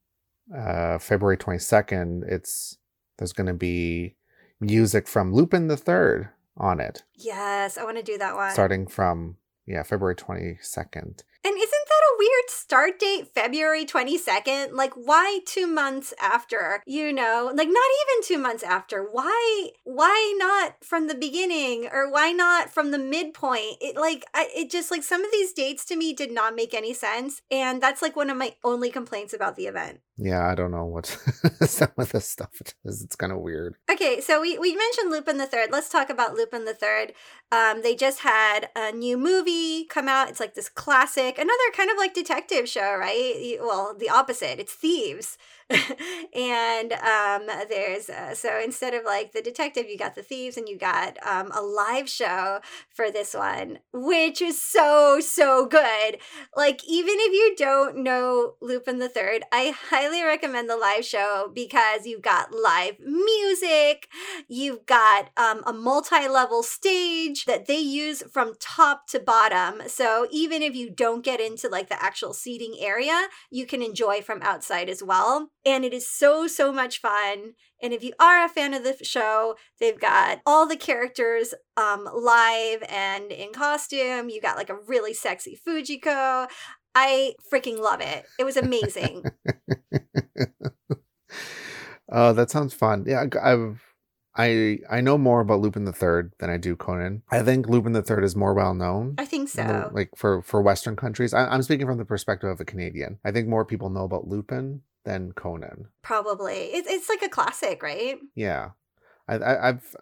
uh, 0.55 0.99
February 0.99 1.37
22nd, 1.37 2.23
it's 2.31 2.77
there's 3.19 3.33
going 3.33 3.47
to 3.47 3.55
be 3.55 4.17
music 4.61 5.09
from 5.09 5.33
Lupin 5.33 5.69
the 5.69 5.77
Third 5.77 6.29
on 6.57 6.81
it, 6.81 7.05
Yes, 7.15 7.79
I 7.79 7.85
want 7.85 7.97
to 7.99 8.03
do 8.03 8.19
that 8.19 8.35
one. 8.35 8.51
starting 8.53 8.87
from 8.87 9.37
yeah 9.67 9.83
February 9.83 10.17
22nd. 10.17 11.23
And 11.45 11.55
isn't 11.57 11.88
a 11.99 12.19
weird 12.19 12.49
start 12.49 12.99
date, 12.99 13.29
February 13.29 13.85
22nd? 13.85 14.73
Like, 14.73 14.95
why 14.95 15.41
two 15.47 15.67
months 15.67 16.15
after? 16.21 16.83
You 16.87 17.13
know, 17.13 17.51
like 17.55 17.69
not 17.69 17.69
even 17.69 18.25
two 18.25 18.39
months 18.39 18.63
after. 18.63 19.03
Why, 19.03 19.71
why 19.85 20.35
not 20.39 20.85
from 20.85 21.09
the 21.09 21.15
beginning 21.15 21.89
or 21.93 22.11
why 22.11 22.33
not 22.33 22.71
from 22.71 22.91
the 22.91 22.99
midpoint? 22.99 23.77
It 23.81 23.97
like, 23.97 24.25
I, 24.35 24.49
it 24.55 24.71
just 24.71 24.91
like 24.91 25.03
some 25.03 25.25
of 25.25 25.33
these 25.33 25.53
dates 25.53 25.85
to 25.87 25.97
me 25.97 26.13
did 26.13 26.33
not 26.33 26.55
make 26.55 26.75
any 26.75 26.95
sense. 26.95 27.43
And 27.51 27.83
that's 27.83 28.03
like 28.03 28.17
one 28.17 28.31
of 28.31 28.37
my 28.37 28.55
only 28.65 28.91
complaints 28.91 29.33
about 29.33 29.57
the 29.57 29.67
event. 29.67 30.01
Yeah, 30.19 30.49
I 30.49 30.55
don't 30.55 30.71
know 30.71 30.85
what 30.85 31.07
some 31.63 31.93
of 31.97 32.13
this 32.13 32.29
stuff 32.29 32.61
is. 32.85 33.03
It's 33.03 33.17
kind 33.17 33.33
of 33.33 33.39
weird. 33.39 33.77
Okay, 33.91 34.21
so 34.21 34.41
we, 34.41 34.59
we 34.59 34.77
mentioned 34.77 35.11
Lupin 35.11 35.39
the 35.39 35.47
Third. 35.47 35.71
Let's 35.73 35.89
talk 35.89 36.11
about 36.11 36.35
Lupin 36.35 36.65
the 36.65 36.75
Third. 36.75 37.13
Um, 37.51 37.83
they 37.83 37.95
just 37.95 38.21
had 38.21 38.69
a 38.77 38.93
new 38.93 39.17
movie 39.19 39.85
come 39.85 40.09
out. 40.09 40.29
It's 40.29 40.41
like 40.41 40.55
this 40.55 40.69
classic, 40.69 41.39
another 41.39 41.57
kind 41.73 41.89
kind 41.89 41.97
of 41.97 42.01
like 42.01 42.15
detective 42.15 42.69
show, 42.69 42.97
right? 42.97 43.57
Well, 43.61 43.95
the 43.99 44.11
opposite. 44.11 44.59
It's 44.59 44.73
thieves. 44.73 45.39
and 46.35 46.93
um, 46.95 47.47
there's 47.69 48.09
uh, 48.09 48.35
so 48.35 48.59
instead 48.59 48.95
of 48.95 49.05
like 49.05 49.33
the 49.33 49.43
detective, 49.43 49.87
you 49.89 49.99
got 49.99 50.15
the 50.15 50.23
thieves, 50.23 50.57
and 50.57 50.67
you 50.69 50.79
got 50.79 51.19
um, 51.27 51.53
a 51.55 51.61
live 51.61 52.09
show 52.09 52.61
for 52.95 53.11
this 53.11 53.35
one, 53.35 53.79
which 53.93 54.41
is 54.41 54.61
so 54.61 55.21
so 55.21 55.67
good. 55.67 56.19
Like 56.57 56.81
even 56.89 57.17
if 57.19 57.33
you 57.33 57.55
don't 57.57 57.99
know 57.99 58.55
Lupin 58.63 58.99
the 58.99 59.11
Third, 59.11 59.43
I 59.53 59.75
highly 59.91 60.23
recommend 60.23 60.71
the 60.71 60.77
live 60.77 61.05
show 61.05 61.51
because 61.55 62.07
you've 62.07 62.23
got 62.23 62.55
live 62.55 62.99
music, 63.01 64.09
you've 64.49 64.87
got 64.87 65.29
um, 65.37 65.63
a 65.67 65.73
multi-level 65.73 66.63
stage 66.63 67.45
that 67.45 67.67
they 67.67 67.79
use 67.79 68.23
from 68.33 68.55
top 68.59 69.07
to 69.09 69.21
bottom. 69.21 69.83
So 69.87 70.27
even 70.31 70.63
if 70.63 70.75
you 70.75 70.89
don't 70.89 71.23
get 71.23 71.41
into 71.41 71.69
like 71.69 71.91
the 71.91 72.03
actual 72.03 72.33
seating 72.33 72.77
area, 72.81 73.29
you 73.51 73.67
can 73.67 73.83
enjoy 73.83 74.23
from 74.23 74.41
outside 74.41 74.89
as 74.89 75.03
well 75.03 75.51
and 75.69 75.85
it 75.85 75.93
is 75.93 76.09
so 76.09 76.47
so 76.47 76.73
much 76.73 77.01
fun 77.01 77.53
and 77.83 77.93
if 77.93 78.03
you 78.03 78.13
are 78.19 78.45
a 78.45 78.49
fan 78.49 78.73
of 78.73 78.83
the 78.83 78.97
show 79.05 79.55
they've 79.79 80.01
got 80.01 80.41
all 80.47 80.67
the 80.67 80.77
characters 80.77 81.53
um 81.77 82.09
live 82.15 82.83
and 82.89 83.31
in 83.31 83.53
costume 83.53 84.31
you 84.31 84.41
got 84.41 84.57
like 84.57 84.71
a 84.71 84.79
really 84.87 85.13
sexy 85.13 85.59
fujiko 85.67 86.49
i 86.95 87.35
freaking 87.53 87.79
love 87.79 88.01
it 88.01 88.25
it 88.39 88.45
was 88.45 88.57
amazing 88.57 89.23
oh 92.11 92.33
that 92.33 92.51
sounds 92.51 92.73
fun 92.73 93.05
yeah 93.07 93.27
i've 93.43 93.83
I 94.41 94.79
I 94.89 95.01
know 95.01 95.19
more 95.19 95.41
about 95.41 95.61
Lupin 95.61 95.85
the 95.85 95.93
Third 95.93 96.33
than 96.39 96.49
I 96.49 96.59
do 96.59 96.77
Conan. 96.77 97.25
I 97.29 97.43
think 97.43 97.69
Lupin 97.69 97.91
the 97.91 98.03
Third 98.03 98.23
is 98.23 98.37
more 98.37 98.55
well 98.55 98.73
known. 98.73 99.17
I 99.19 99.25
think 99.25 99.49
so. 99.49 99.65
The, 99.65 99.91
like 99.93 100.11
for 100.17 100.43
for 100.43 100.63
Western 100.63 100.95
countries, 100.95 101.35
I, 101.35 101.53
am 101.53 101.63
speaking 101.63 101.89
from 101.89 101.99
the 101.99 102.05
perspective 102.05 102.49
of 102.49 102.61
a 102.61 102.65
Canadian. 102.65 103.19
I 103.25 103.33
think 103.33 103.49
more 103.49 103.65
people 103.65 103.91
know 103.91 104.05
about 104.05 104.29
Lupin 104.29 104.83
than 105.09 105.33
Conan. 105.33 105.87
Probably. 106.03 106.71
It's 106.75 106.89
it's 106.89 107.09
like 107.09 107.23
a 107.23 107.31
classic, 107.31 107.83
right? 107.83 108.19
Yeah. 108.35 108.71
I, 109.27 109.37
I 109.37 109.69
I've 109.69 109.97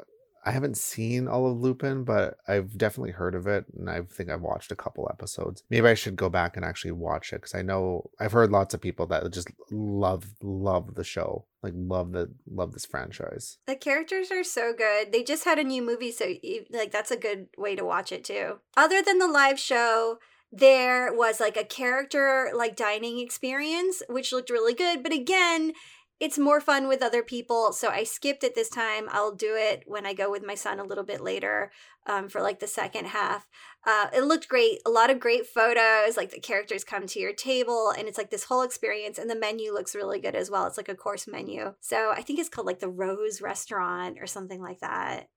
I 0.45 0.51
haven't 0.53 0.77
seen 0.77 1.27
all 1.27 1.51
of 1.51 1.61
Lupin, 1.61 2.05
but 2.05 2.39
I've 2.47 2.79
definitely 2.79 3.11
heard 3.11 3.35
of 3.35 3.49
it, 3.49 3.65
and 3.77 3.91
I 3.91 4.03
think 4.03 4.31
I've 4.31 4.43
watched 4.43 4.71
a 4.71 4.77
couple 4.77 5.09
episodes. 5.13 5.65
Maybe 5.71 5.89
I 5.89 5.95
should 5.95 6.15
go 6.15 6.29
back 6.29 6.57
and 6.57 6.65
actually 6.65 6.93
watch 6.93 7.33
it 7.33 7.37
because 7.37 7.55
I 7.55 7.63
know 7.63 8.11
I've 8.21 8.31
heard 8.31 8.53
lots 8.53 8.73
of 8.73 8.81
people 8.81 9.07
that 9.07 9.33
just 9.33 9.49
love 9.71 10.25
love 10.43 10.95
the 10.95 11.05
show, 11.05 11.47
like 11.63 11.73
love 11.77 12.13
the 12.13 12.33
love 12.49 12.73
this 12.73 12.87
franchise. 12.87 13.59
The 13.67 13.77
characters 13.77 14.31
are 14.31 14.45
so 14.45 14.73
good. 14.73 15.13
They 15.13 15.25
just 15.25 15.45
had 15.45 15.59
a 15.59 15.65
new 15.65 15.83
movie, 15.83 16.13
so 16.13 16.35
like 16.71 16.93
that's 16.93 17.11
a 17.11 17.17
good 17.17 17.49
way 17.57 17.75
to 17.77 17.85
watch 17.85 18.13
it 18.13 18.25
too. 18.25 18.59
Other 18.77 19.03
than 19.03 19.19
the 19.19 19.29
live 19.29 19.59
show, 19.59 20.19
there 20.53 21.13
was 21.13 21.41
like 21.41 21.57
a 21.57 21.65
character 21.65 22.51
like 22.55 22.77
dining 22.77 23.19
experience 23.19 24.03
which 24.09 24.33
looked 24.33 24.51
really 24.51 24.75
good 24.75 25.03
but 25.03 25.13
again 25.13 25.73
it's 26.19 26.39
more 26.39 26.63
fun 26.63 26.89
with 26.89 27.03
other 27.03 27.23
people 27.23 27.73
so 27.73 27.89
i 27.89 28.03
skipped 28.03 28.43
it 28.43 28.55
this 28.55 28.71
time. 28.71 29.07
I'll 29.11 29.35
do 29.35 29.55
it 29.55 29.83
when 29.87 30.07
i 30.07 30.15
go 30.15 30.31
with 30.31 30.47
my 30.47 30.55
son 30.55 30.79
a 30.79 30.85
little 30.85 31.05
bit 31.05 31.21
later 31.21 31.71
um, 32.07 32.29
for 32.29 32.41
like 32.41 32.61
the 32.61 32.69
second 32.69 33.07
half. 33.07 33.49
Uh, 33.85 34.07
it 34.15 34.23
looked 34.23 34.49
great 34.49 34.79
a 34.87 34.91
lot 34.91 35.11
of 35.11 35.21
great 35.21 35.47
photos 35.47 36.17
like 36.17 36.31
the 36.31 36.41
characters 36.41 36.85
come 36.85 37.07
to 37.09 37.21
your 37.21 37.33
table 37.33 37.93
and 37.97 38.09
it's 38.09 38.19
like 38.19 38.31
this 38.31 38.45
whole 38.45 38.63
experience 38.63 39.19
and 39.19 39.29
the 39.29 39.39
menu 39.39 39.73
looks 39.73 39.95
really 39.95 40.21
good 40.21 40.35
as 40.37 40.51
well. 40.51 40.67
It's 40.67 40.77
like 40.77 40.89
a 40.89 40.95
course 40.95 41.27
menu. 41.27 41.75
So 41.81 42.13
i 42.13 42.23
think 42.23 42.39
it's 42.39 42.49
called 42.49 42.67
like 42.67 42.81
the 42.81 42.89
rose 42.89 43.43
restaurant 43.43 44.19
or 44.21 44.27
something 44.27 44.63
like 44.63 44.81
that 44.81 45.29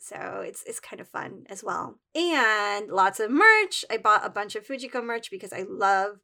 so 0.00 0.42
it's 0.44 0.62
it's 0.64 0.80
kind 0.80 1.00
of 1.00 1.08
fun 1.08 1.44
as 1.48 1.62
well. 1.62 1.98
And 2.14 2.88
lots 2.88 3.20
of 3.20 3.30
merch. 3.30 3.84
I 3.90 3.96
bought 3.96 4.24
a 4.24 4.30
bunch 4.30 4.56
of 4.56 4.66
Fujiko 4.66 5.04
merch 5.04 5.30
because 5.30 5.52
I 5.52 5.64
love 5.68 6.20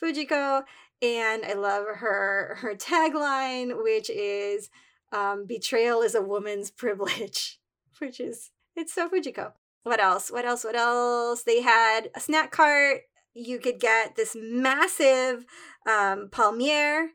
Fujiko 0.00 0.62
and 1.02 1.44
I 1.44 1.54
love 1.54 1.84
her 1.96 2.56
her 2.60 2.74
tagline 2.74 3.82
which 3.82 4.10
is 4.10 4.70
um, 5.12 5.46
betrayal 5.46 6.02
is 6.02 6.14
a 6.14 6.22
woman's 6.22 6.70
privilege, 6.82 7.60
which 7.98 8.20
is 8.20 8.50
it's 8.76 8.92
so 8.92 9.08
Fujiko. 9.08 9.52
What 9.82 10.00
else? 10.00 10.30
What 10.30 10.44
else? 10.44 10.64
What 10.64 10.76
else? 10.76 11.42
They 11.44 11.62
had 11.62 12.10
a 12.14 12.20
snack 12.20 12.50
cart. 12.50 13.02
You 13.34 13.58
could 13.58 13.78
get 13.78 14.16
this 14.16 14.36
massive 14.38 15.46
um, 15.86 16.28
palmier 16.30 17.08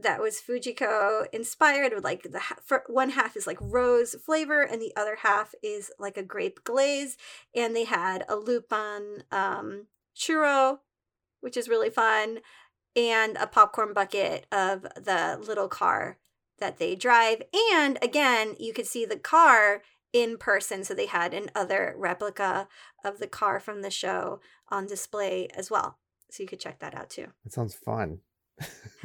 that 0.00 0.20
was 0.20 0.40
Fujiko 0.40 1.26
inspired 1.32 1.92
with 1.92 2.04
like 2.04 2.22
the 2.22 2.40
one 2.86 3.10
half 3.10 3.36
is 3.36 3.46
like 3.46 3.58
rose 3.60 4.14
flavor 4.14 4.62
and 4.62 4.80
the 4.80 4.92
other 4.96 5.16
half 5.22 5.54
is 5.62 5.90
like 5.98 6.16
a 6.16 6.22
grape 6.22 6.62
glaze. 6.64 7.16
And 7.54 7.74
they 7.74 7.84
had 7.84 8.24
a 8.28 8.36
Lupin 8.36 9.24
um 9.30 9.86
churro 10.16 10.78
which 11.40 11.56
is 11.56 11.68
really 11.68 11.90
fun 11.90 12.40
and 12.96 13.36
a 13.36 13.46
popcorn 13.46 13.92
bucket 13.92 14.46
of 14.50 14.82
the 14.82 15.38
little 15.40 15.68
car 15.68 16.18
that 16.58 16.78
they 16.78 16.94
drive. 16.94 17.42
And 17.72 17.98
again 18.02 18.54
you 18.58 18.72
could 18.72 18.86
see 18.86 19.04
the 19.04 19.18
car 19.18 19.82
in 20.12 20.38
person 20.38 20.84
so 20.84 20.94
they 20.94 21.06
had 21.06 21.34
another 21.34 21.94
replica 21.96 22.68
of 23.04 23.18
the 23.18 23.26
car 23.26 23.60
from 23.60 23.82
the 23.82 23.90
show 23.90 24.40
on 24.68 24.86
display 24.86 25.48
as 25.54 25.70
well. 25.70 25.98
So 26.30 26.42
you 26.42 26.48
could 26.48 26.60
check 26.60 26.78
that 26.80 26.94
out 26.94 27.10
too. 27.10 27.28
That 27.44 27.52
sounds 27.52 27.74
fun 27.74 28.20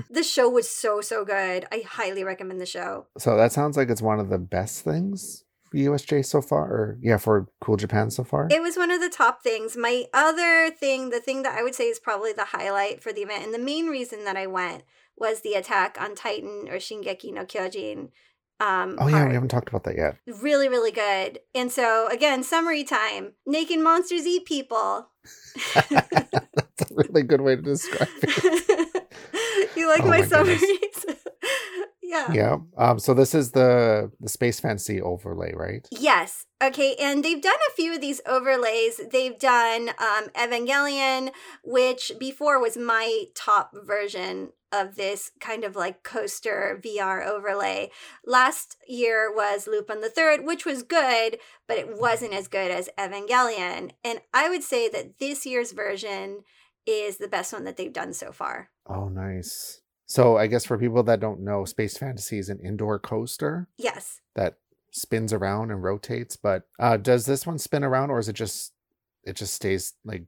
the 0.10 0.24
show 0.24 0.50
was 0.50 0.70
so 0.70 1.02
so 1.02 1.26
good. 1.26 1.66
I 1.72 1.84
highly 1.88 2.24
recommend 2.24 2.62
the 2.62 2.66
show. 2.66 3.08
So 3.18 3.38
that 3.38 3.52
sounds 3.52 3.78
like 3.78 3.90
it's 3.90 4.02
one 4.02 4.20
of 4.20 4.30
the 4.30 4.40
best 4.40 4.82
things 4.82 5.44
for 5.70 5.78
USJ 5.78 6.26
so 6.26 6.42
far, 6.42 6.66
or 6.66 6.98
yeah, 7.02 7.18
for 7.18 7.48
Cool 7.62 7.78
Japan 7.78 8.12
so 8.12 8.24
far. 8.24 8.48
It 8.52 8.62
was 8.62 8.78
one 8.78 8.92
of 8.92 9.02
the 9.02 9.10
top 9.10 9.44
things. 9.44 9.76
My 9.76 10.06
other 10.14 10.70
thing, 10.72 11.10
the 11.10 11.20
thing 11.20 11.44
that 11.44 11.58
I 11.58 11.64
would 11.64 11.76
say 11.76 11.86
is 11.86 12.00
probably 12.00 12.34
the 12.34 12.46
highlight 12.46 13.02
for 13.02 13.12
the 13.12 13.22
event, 13.22 13.46
and 13.46 13.54
the 13.54 13.60
main 13.60 13.88
reason 13.88 14.24
that 14.26 14.38
I 14.38 14.48
went 14.48 14.84
was 15.18 15.42
the 15.42 15.54
attack 15.54 15.98
on 16.00 16.16
Titan 16.16 16.68
or 16.70 16.78
Shingeki 16.78 17.34
no 17.34 17.46
Kyojin. 17.46 18.10
Um, 18.60 18.98
oh 19.00 19.08
yeah, 19.08 19.18
part. 19.18 19.30
we 19.30 19.34
haven't 19.34 19.50
talked 19.50 19.70
about 19.70 19.84
that 19.86 19.98
yet. 19.98 20.18
Really, 20.42 20.70
really 20.70 20.92
good. 20.92 21.40
And 21.54 21.72
so 21.72 22.08
again, 22.08 22.44
summary 22.44 22.84
time: 22.84 23.34
naked 23.46 23.80
monsters 23.80 24.26
eat 24.26 24.46
people. 24.46 25.10
That's 25.74 26.92
a 26.92 26.96
really 26.96 27.24
good 27.24 27.42
way 27.42 27.56
to 27.56 27.62
describe 27.62 28.08
it. 28.22 28.70
you 29.84 29.90
like 29.90 30.04
oh 30.04 30.08
my, 30.08 30.20
my 30.20 30.26
summaries? 30.26 30.62
yeah. 32.04 32.32
Yeah. 32.32 32.58
Um, 32.78 33.00
so 33.00 33.14
this 33.14 33.36
is 33.36 33.52
the 33.52 34.12
the 34.20 34.30
space 34.30 34.60
fantasy 34.60 35.02
overlay, 35.02 35.54
right? 35.54 35.88
Yes. 35.92 36.46
Okay, 36.64 36.96
and 36.96 37.24
they've 37.24 37.42
done 37.42 37.54
a 37.70 37.74
few 37.74 37.94
of 37.94 38.02
these 38.02 38.22
overlays. 38.26 39.02
They've 39.12 39.38
done 39.38 39.90
um, 39.90 40.30
Evangelion, 40.36 41.32
which 41.64 42.14
before 42.18 42.60
was 42.60 42.78
my 42.78 43.26
top 43.36 43.74
version 43.86 44.54
of 44.72 44.96
this 44.96 45.32
kind 45.40 45.64
of 45.64 45.76
like 45.76 46.04
coaster 46.04 46.80
VR 46.84 47.26
overlay. 47.26 47.92
Last 48.26 48.78
year 48.88 49.32
was 49.34 49.68
Lupin 49.68 50.02
the 50.02 50.10
Third, 50.10 50.46
which 50.46 50.66
was 50.66 50.84
good, 50.84 51.38
but 51.68 51.78
it 51.78 52.00
wasn't 52.00 52.34
as 52.34 52.48
good 52.48 52.72
as 52.72 52.90
Evangelion. 52.98 53.92
And 54.04 54.22
I 54.34 54.50
would 54.50 54.64
say 54.64 54.90
that 54.90 55.20
this 55.20 55.46
year's 55.46 55.74
version 55.74 56.44
is 56.86 57.18
the 57.18 57.28
best 57.28 57.54
one 57.54 57.64
that 57.66 57.78
they've 57.78 57.94
done 57.94 58.14
so 58.14 58.32
far. 58.32 58.70
Oh, 58.88 59.08
nice. 59.08 59.82
So 60.06 60.38
I 60.38 60.48
guess 60.48 60.66
for 60.66 60.78
people 60.78 61.04
that 61.04 61.20
don't 61.20 61.42
know, 61.42 61.66
Space 61.66 61.98
Fantasy 61.98 62.38
is 62.38 62.50
an 62.50 62.60
indoor 62.60 63.00
coaster. 63.00 63.70
Yes. 63.78 64.22
That 64.36 64.58
spins 64.92 65.34
around 65.34 65.72
and 65.72 65.84
rotates. 65.84 66.36
But 66.36 66.64
uh, 66.80 66.98
does 66.98 67.26
this 67.26 67.46
one 67.46 67.58
spin 67.58 67.84
around, 67.84 68.12
or 68.12 68.20
is 68.20 68.30
it 68.30 68.34
just 68.34 68.74
it 69.24 69.36
just 69.36 69.54
stays 69.54 69.94
like 70.06 70.26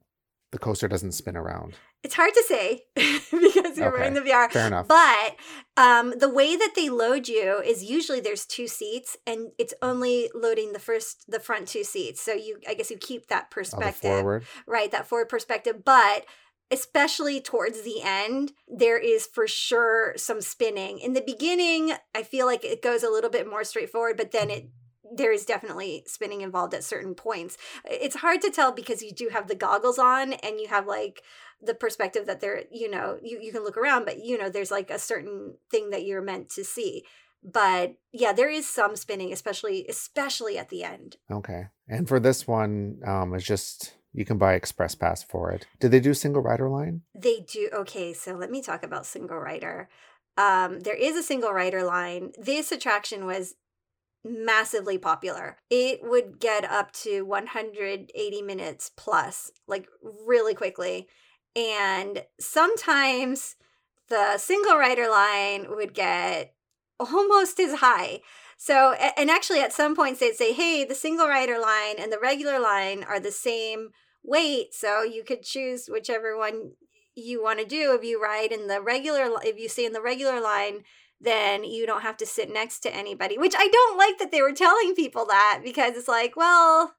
the 0.51 0.59
coaster 0.59 0.87
doesn't 0.87 1.13
spin 1.13 1.37
around? 1.37 1.75
It's 2.03 2.15
hard 2.15 2.33
to 2.35 2.43
say 2.43 2.83
because 2.95 3.77
you're 3.77 3.87
okay. 3.87 3.97
wearing 3.97 4.13
the 4.13 4.21
VR. 4.21 4.51
Fair 4.51 4.67
enough. 4.67 4.87
But 4.87 5.35
um, 5.75 6.13
the 6.19 6.29
way 6.29 6.55
that 6.55 6.73
they 6.75 6.87
load 6.87 7.27
you 7.27 7.61
is 7.65 7.83
usually 7.83 8.19
there's 8.19 8.45
two 8.45 8.67
seats, 8.67 9.17
and 9.25 9.47
it's 9.57 9.73
only 9.81 10.29
loading 10.35 10.73
the 10.73 10.79
first, 10.79 11.29
the 11.29 11.39
front 11.39 11.67
two 11.67 11.83
seats. 11.83 12.21
So 12.21 12.33
you, 12.33 12.59
I 12.67 12.75
guess, 12.75 12.91
you 12.91 12.97
keep 12.97 13.27
that 13.27 13.49
perspective, 13.49 14.11
oh, 14.11 14.17
forward. 14.19 14.45
right? 14.67 14.91
That 14.91 15.07
forward 15.07 15.29
perspective, 15.29 15.83
but 15.83 16.25
especially 16.71 17.39
towards 17.39 17.81
the 17.81 18.01
end, 18.03 18.53
there 18.67 18.97
is 18.97 19.27
for 19.27 19.47
sure 19.47 20.13
some 20.17 20.41
spinning. 20.41 20.99
In 20.99 21.13
the 21.13 21.21
beginning, 21.21 21.93
I 22.13 22.23
feel 22.23 22.45
like 22.45 22.63
it 22.63 22.81
goes 22.81 23.03
a 23.03 23.09
little 23.09 23.29
bit 23.29 23.49
more 23.49 23.63
straightforward, 23.63 24.17
but 24.17 24.31
then 24.31 24.49
it 24.49 24.69
there 25.15 25.31
is 25.31 25.45
definitely 25.45 26.03
spinning 26.07 26.41
involved 26.41 26.73
at 26.73 26.83
certain 26.83 27.13
points. 27.13 27.57
It's 27.85 28.17
hard 28.17 28.41
to 28.41 28.49
tell 28.49 28.71
because 28.71 29.03
you 29.03 29.11
do 29.11 29.29
have 29.29 29.47
the 29.47 29.55
goggles 29.55 29.99
on 29.99 30.33
and 30.33 30.59
you 30.59 30.67
have 30.67 30.87
like 30.87 31.21
the 31.61 31.73
perspective 31.75 32.25
that 32.25 32.41
there, 32.41 32.63
you 32.71 32.89
know, 32.89 33.17
you, 33.21 33.39
you 33.41 33.51
can 33.51 33.63
look 33.63 33.77
around, 33.77 34.05
but 34.05 34.23
you 34.23 34.37
know, 34.37 34.49
there's 34.49 34.71
like 34.71 34.89
a 34.89 34.99
certain 34.99 35.55
thing 35.71 35.91
that 35.91 36.05
you're 36.05 36.21
meant 36.21 36.49
to 36.49 36.63
see. 36.63 37.03
But 37.43 37.95
yeah, 38.11 38.33
there 38.33 38.49
is 38.49 38.67
some 38.67 38.95
spinning, 38.95 39.31
especially 39.31 39.85
especially 39.87 40.57
at 40.57 40.69
the 40.69 40.83
end. 40.83 41.17
Okay. 41.31 41.67
And 41.87 42.07
for 42.07 42.19
this 42.19 42.47
one, 42.47 42.99
um, 43.05 43.35
it's 43.35 43.45
just 43.45 43.93
you 44.15 44.25
can 44.25 44.37
buy 44.37 44.53
express 44.53 44.95
pass 44.95 45.21
for 45.21 45.51
it. 45.51 45.67
Did 45.79 45.91
they 45.91 45.99
do 45.99 46.13
single 46.13 46.41
rider 46.41 46.69
line? 46.69 47.01
They 47.13 47.41
do. 47.41 47.69
Okay, 47.73 48.13
so 48.13 48.33
let 48.33 48.49
me 48.49 48.61
talk 48.61 48.81
about 48.83 49.05
single 49.05 49.37
rider. 49.37 49.89
Um, 50.37 50.79
there 50.81 50.95
is 50.95 51.15
a 51.15 51.23
single 51.23 51.51
rider 51.51 51.83
line. 51.83 52.31
This 52.37 52.71
attraction 52.71 53.25
was 53.25 53.55
massively 54.23 54.97
popular. 54.97 55.57
It 55.69 55.99
would 56.01 56.39
get 56.39 56.63
up 56.63 56.91
to 56.93 57.23
180 57.23 58.41
minutes 58.41 58.91
plus, 58.95 59.51
like 59.67 59.87
really 60.01 60.55
quickly. 60.55 61.07
And 61.55 62.23
sometimes 62.39 63.55
the 64.09 64.37
single 64.37 64.77
rider 64.77 65.09
line 65.09 65.67
would 65.69 65.93
get 65.93 66.55
almost 66.99 67.59
as 67.59 67.79
high. 67.79 68.21
So, 68.57 68.93
and 68.93 69.29
actually, 69.29 69.59
at 69.59 69.73
some 69.73 69.95
points, 69.95 70.21
they'd 70.21 70.35
say, 70.35 70.53
hey, 70.53 70.85
the 70.85 70.95
single 70.95 71.27
rider 71.27 71.59
line 71.59 71.95
and 71.99 72.11
the 72.11 72.19
regular 72.19 72.59
line 72.59 73.03
are 73.03 73.19
the 73.19 73.31
same 73.31 73.89
wait. 74.25 74.73
So 74.73 75.03
you 75.03 75.23
could 75.23 75.43
choose 75.43 75.87
whichever 75.87 76.37
one 76.37 76.71
you 77.15 77.41
want 77.41 77.59
to 77.59 77.65
do. 77.65 77.95
If 77.95 78.03
you 78.03 78.21
ride 78.21 78.51
in 78.51 78.67
the 78.67 78.81
regular, 78.81 79.29
if 79.43 79.57
you 79.57 79.69
stay 79.69 79.85
in 79.85 79.93
the 79.93 80.01
regular 80.01 80.41
line, 80.41 80.83
then 81.21 81.63
you 81.63 81.85
don't 81.85 82.01
have 82.01 82.17
to 82.17 82.25
sit 82.25 82.51
next 82.51 82.79
to 82.79 82.93
anybody, 82.93 83.37
which 83.37 83.55
I 83.57 83.67
don't 83.67 83.97
like 83.97 84.17
that 84.19 84.31
they 84.31 84.41
were 84.41 84.51
telling 84.51 84.95
people 84.95 85.25
that 85.27 85.61
because 85.63 85.95
it's 85.95 86.07
like, 86.07 86.35
well, 86.35 86.95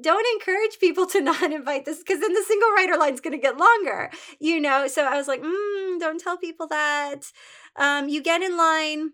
don't 0.00 0.26
encourage 0.34 0.78
people 0.78 1.06
to 1.06 1.20
not 1.22 1.52
invite 1.52 1.84
this 1.84 1.98
because 1.98 2.20
then 2.20 2.34
the 2.34 2.44
single 2.46 2.70
rider 2.70 2.96
line's 2.96 3.20
going 3.20 3.32
to 3.32 3.38
get 3.38 3.56
longer, 3.56 4.10
you 4.38 4.60
know? 4.60 4.86
So 4.86 5.04
I 5.04 5.16
was 5.16 5.28
like, 5.28 5.42
mm, 5.42 5.98
don't 5.98 6.20
tell 6.20 6.36
people 6.36 6.66
that. 6.68 7.32
Um, 7.76 8.08
you 8.08 8.22
get 8.22 8.42
in 8.42 8.56
line, 8.56 9.12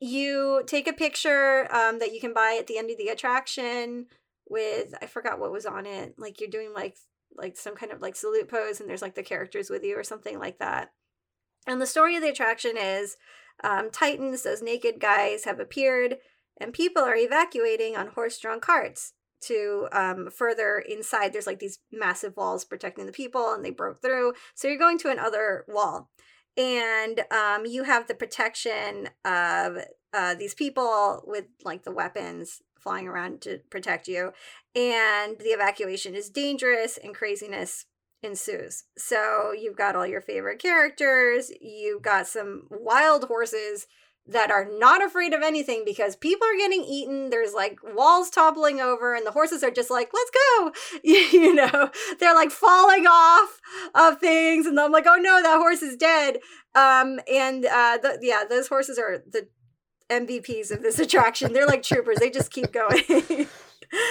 you 0.00 0.62
take 0.66 0.86
a 0.86 0.92
picture 0.92 1.74
um, 1.74 1.98
that 1.98 2.12
you 2.12 2.20
can 2.20 2.34
buy 2.34 2.56
at 2.58 2.66
the 2.66 2.78
end 2.78 2.90
of 2.90 2.98
the 2.98 3.08
attraction 3.08 4.06
with, 4.48 4.94
I 5.00 5.06
forgot 5.06 5.38
what 5.38 5.52
was 5.52 5.66
on 5.66 5.86
it. 5.86 6.14
Like 6.18 6.40
you're 6.40 6.50
doing 6.50 6.72
like, 6.74 6.96
like 7.36 7.56
some 7.56 7.74
kind 7.74 7.92
of 7.92 8.00
like 8.00 8.16
salute 8.16 8.48
pose 8.48 8.80
and 8.80 8.88
there's 8.88 9.02
like 9.02 9.14
the 9.14 9.22
characters 9.22 9.70
with 9.70 9.84
you 9.84 9.98
or 9.98 10.04
something 10.04 10.38
like 10.38 10.58
that. 10.58 10.92
And 11.66 11.80
the 11.80 11.86
story 11.86 12.16
of 12.16 12.22
the 12.22 12.30
attraction 12.30 12.76
is 12.76 13.16
um, 13.62 13.90
Titans, 13.90 14.42
those 14.42 14.62
naked 14.62 15.00
guys, 15.00 15.44
have 15.44 15.60
appeared 15.60 16.16
and 16.60 16.72
people 16.72 17.02
are 17.02 17.16
evacuating 17.16 17.96
on 17.96 18.08
horse 18.08 18.38
drawn 18.38 18.60
carts 18.60 19.12
to 19.40 19.88
um, 19.92 20.30
further 20.30 20.78
inside. 20.78 21.32
There's 21.32 21.46
like 21.46 21.60
these 21.60 21.78
massive 21.92 22.36
walls 22.36 22.64
protecting 22.64 23.06
the 23.06 23.12
people, 23.12 23.52
and 23.52 23.64
they 23.64 23.70
broke 23.70 24.02
through. 24.02 24.34
So 24.54 24.68
you're 24.68 24.78
going 24.78 24.98
to 24.98 25.10
another 25.10 25.64
wall, 25.68 26.10
and 26.56 27.22
um, 27.30 27.64
you 27.66 27.84
have 27.84 28.08
the 28.08 28.14
protection 28.14 29.10
of 29.24 29.78
uh, 30.12 30.34
these 30.34 30.54
people 30.54 31.22
with 31.26 31.44
like 31.64 31.84
the 31.84 31.92
weapons 31.92 32.60
flying 32.88 33.06
around 33.06 33.42
to 33.42 33.58
protect 33.68 34.08
you, 34.08 34.32
and 34.74 35.38
the 35.38 35.50
evacuation 35.50 36.14
is 36.14 36.30
dangerous 36.30 36.96
and 36.96 37.14
craziness 37.14 37.84
ensues. 38.22 38.84
So 38.96 39.52
you've 39.52 39.76
got 39.76 39.94
all 39.94 40.06
your 40.06 40.22
favorite 40.22 40.58
characters, 40.58 41.52
you've 41.60 42.00
got 42.00 42.26
some 42.26 42.62
wild 42.70 43.24
horses 43.24 43.86
that 44.26 44.50
are 44.50 44.66
not 44.78 45.04
afraid 45.04 45.34
of 45.34 45.42
anything 45.42 45.82
because 45.84 46.16
people 46.16 46.46
are 46.46 46.56
getting 46.56 46.82
eaten. 46.84 47.30
There's 47.30 47.52
like 47.52 47.78
walls 47.94 48.30
toppling 48.30 48.80
over, 48.80 49.14
and 49.14 49.26
the 49.26 49.32
horses 49.32 49.62
are 49.62 49.70
just 49.70 49.90
like, 49.90 50.10
let's 50.14 50.30
go. 50.30 50.72
you 51.02 51.54
know, 51.54 51.90
they're 52.20 52.34
like 52.34 52.50
falling 52.50 53.06
off 53.06 53.60
of 53.94 54.18
things. 54.18 54.66
And 54.66 54.80
I'm 54.80 54.92
like, 54.92 55.06
oh 55.06 55.16
no, 55.16 55.42
that 55.42 55.58
horse 55.58 55.82
is 55.82 55.96
dead. 55.96 56.38
Um, 56.74 57.20
and 57.30 57.64
uh, 57.64 57.98
the, 58.02 58.18
yeah, 58.22 58.44
those 58.48 58.68
horses 58.68 58.98
are 58.98 59.22
the 59.30 59.48
MVPs 60.10 60.70
of 60.70 60.82
this 60.82 60.98
attraction. 60.98 61.52
They're 61.52 61.66
like 61.66 61.82
troopers, 61.82 62.18
they 62.18 62.30
just 62.30 62.50
keep 62.50 62.72
going. 62.72 63.46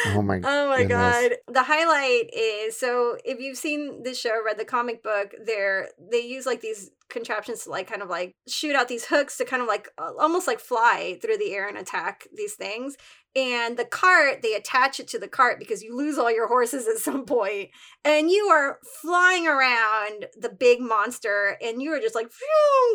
Oh 0.08 0.24
my 0.24 0.42
Oh 0.44 0.70
my 0.70 0.84
goodness. 0.86 0.90
god. 0.90 1.32
The 1.54 1.62
highlight 1.62 2.34
is 2.34 2.80
so 2.80 3.16
if 3.24 3.40
you've 3.40 3.60
seen 3.60 4.02
the 4.02 4.16
show, 4.16 4.32
read 4.44 4.58
the 4.58 4.66
comic 4.66 5.04
book, 5.04 5.36
they're 5.46 5.90
they 6.00 6.22
use 6.22 6.48
like 6.48 6.62
these 6.62 6.90
contraptions 7.10 7.64
to 7.64 7.70
like 7.70 7.88
kind 7.88 8.02
of 8.02 8.10
like 8.10 8.34
shoot 8.48 8.76
out 8.76 8.88
these 8.88 9.06
hooks 9.06 9.38
to 9.38 9.46
kind 9.46 9.62
of 9.62 9.68
like 9.68 9.88
almost 10.20 10.48
like 10.48 10.60
fly 10.60 11.20
through 11.22 11.38
the 11.38 11.54
air 11.54 11.68
and 11.68 11.78
attack 11.78 12.26
these 12.36 12.56
things. 12.56 12.98
And 13.36 13.78
the 13.78 13.86
cart, 13.86 14.42
they 14.42 14.56
attach 14.56 15.00
it 15.00 15.08
to 15.10 15.20
the 15.20 15.28
cart 15.28 15.60
because 15.60 15.84
you 15.84 15.96
lose 15.96 16.18
all 16.18 16.32
your 16.32 16.48
horses 16.48 16.88
at 16.88 16.98
some 16.98 17.24
point, 17.26 17.70
and 18.04 18.32
you 18.32 18.48
are 18.48 18.80
flying 19.00 19.48
around 19.48 20.26
the 20.36 20.50
big 20.50 20.80
monster, 20.80 21.56
and 21.62 21.84
you 21.84 21.92
are 21.94 22.00
just 22.00 22.16
like 22.16 22.32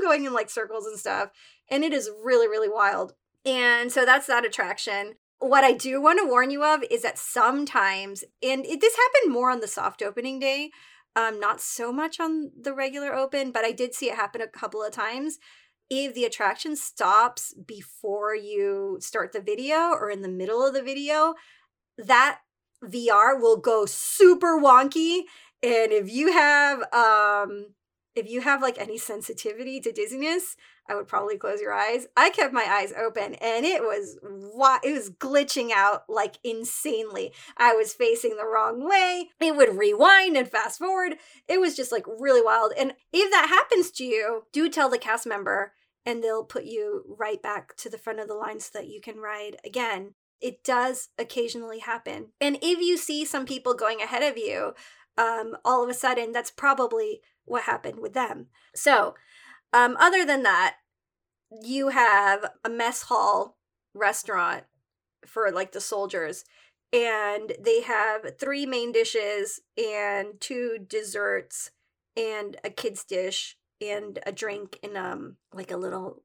going 0.03 0.25
in 0.25 0.33
like 0.33 0.51
circles 0.51 0.85
and 0.87 0.99
stuff, 0.99 1.29
and 1.73 1.83
it 1.83 1.93
is 1.93 2.09
really 2.23 2.47
really 2.47 2.69
wild. 2.69 3.15
And 3.45 3.91
so 3.91 4.05
that's 4.05 4.29
that 4.29 4.45
attraction 4.45 5.15
what 5.43 5.65
I 5.65 5.73
do 5.73 6.01
want 6.01 6.21
to 6.21 6.29
warn 6.29 6.51
you 6.51 6.63
of 6.63 6.85
is 6.89 7.03
that 7.03 7.19
sometimes, 7.19 8.23
and 8.43 8.65
it, 8.65 8.81
this 8.81 8.97
happened 8.97 9.33
more 9.33 9.51
on 9.51 9.61
the 9.61 9.67
soft 9.67 10.01
opening 10.01 10.39
day, 10.39 10.71
um, 11.17 11.41
not 11.41 11.61
so 11.61 11.93
much 11.93 12.21
on 12.21 12.53
the 12.59 12.73
regular 12.73 13.13
open, 13.13 13.51
but 13.51 13.65
I 13.65 13.73
did 13.73 13.93
see 13.93 14.09
it 14.09 14.15
happen 14.15 14.41
a 14.41 14.47
couple 14.47 14.83
of 14.83 14.93
times. 14.93 15.39
If 15.91 16.15
the 16.15 16.25
attraction 16.25 16.77
stops 16.77 17.55
before 17.55 18.37
you 18.37 18.99
start 19.01 19.33
the 19.33 19.41
video 19.41 19.91
or 19.91 20.11
in 20.11 20.23
the 20.23 20.29
middle 20.29 20.65
of 20.65 20.75
the 20.75 20.83
video, 20.83 21.35
that 21.99 22.39
VR 22.85 23.39
will 23.39 23.59
go 23.59 23.85
super 23.85 24.59
wonky. 24.61 25.23
And 25.63 25.93
if 25.93 26.11
you 26.11 26.33
have 26.33 26.83
um 26.93 27.75
if 28.15 28.29
you 28.29 28.43
have 28.43 28.63
like 28.63 28.79
any 28.79 28.97
sensitivity 28.97 29.81
to 29.81 29.93
dizziness, 29.93 30.57
I 30.89 30.95
would 30.97 31.07
probably 31.07 31.39
close 31.39 31.61
your 31.61 31.73
eyes. 31.73 32.07
I 32.17 32.31
kept 32.31 32.53
my 32.53 32.67
eyes 32.69 32.93
open 32.93 33.35
and 33.35 33.65
it 33.65 33.83
was 33.83 34.19
it 34.83 34.93
was 34.93 35.11
glitching 35.11 35.71
out 35.71 36.05
like 36.09 36.39
insanely. 36.43 37.33
I 37.57 37.75
was 37.75 37.95
facing 37.95 38.37
the 38.37 38.47
wrong 38.47 38.87
way. 38.87 39.31
It 39.41 39.57
would 39.57 39.79
rewind 39.79 40.37
and 40.37 40.49
fast 40.49 40.79
forward. 40.79 41.15
It 41.49 41.61
was 41.61 41.77
just 41.77 41.93
like 41.93 42.05
really 42.07 42.43
wild. 42.43 42.73
And 42.77 42.95
if 43.13 43.31
that 43.31 43.49
happens 43.49 43.91
to 43.93 44.05
you, 44.05 44.43
do 44.53 44.69
tell 44.69 44.89
the 44.89 44.99
cast 44.99 45.27
member 45.27 45.73
and 46.05 46.23
they'll 46.23 46.45
put 46.45 46.65
you 46.65 47.05
right 47.19 47.41
back 47.41 47.77
to 47.77 47.89
the 47.89 47.99
front 47.99 48.19
of 48.19 48.27
the 48.27 48.35
line 48.35 48.59
so 48.59 48.71
that 48.75 48.89
you 48.89 49.01
can 49.01 49.19
ride 49.19 49.57
again. 49.65 50.15
It 50.41 50.65
does 50.65 51.11
occasionally 51.17 51.79
happen. 51.79 52.31
And 52.41 52.59
if 52.61 52.81
you 52.81 52.97
see 52.97 53.25
some 53.25 53.47
people 53.47 53.75
going 53.75 54.01
ahead 54.01 54.25
of 54.25 54.37
you, 54.37 54.75
um, 55.17 55.57
all 55.65 55.85
of 55.85 55.89
a 55.89 55.95
sudden, 55.95 56.33
that's 56.33 56.51
probably 56.51 57.21
what 57.45 57.65
happened 57.65 58.01
with 58.01 58.15
them. 58.15 58.47
So, 58.75 59.15
um, 59.73 59.97
other 59.99 60.25
than 60.25 60.43
that, 60.43 60.77
you 61.63 61.89
have 61.89 62.47
a 62.65 62.71
mess 62.71 63.03
hall 63.03 63.57
restaurant 63.95 64.65
for 65.27 65.51
like 65.51 65.73
the 65.73 65.81
soldiers, 65.81 66.45
and 66.93 67.53
they 67.61 67.83
have 67.83 68.39
three 68.39 68.67
main 68.67 68.93
dishes 68.93 69.61
and 69.77 70.41
two 70.41 70.79
desserts 70.87 71.71
and 72.17 72.57
a 72.65 72.71
kid's 72.71 73.05
dish 73.05 73.57
and 73.81 74.19
a 74.27 74.33
drink 74.33 74.79
in 74.83 74.97
um 74.97 75.37
like 75.53 75.71
a 75.71 75.77
little 75.77 76.23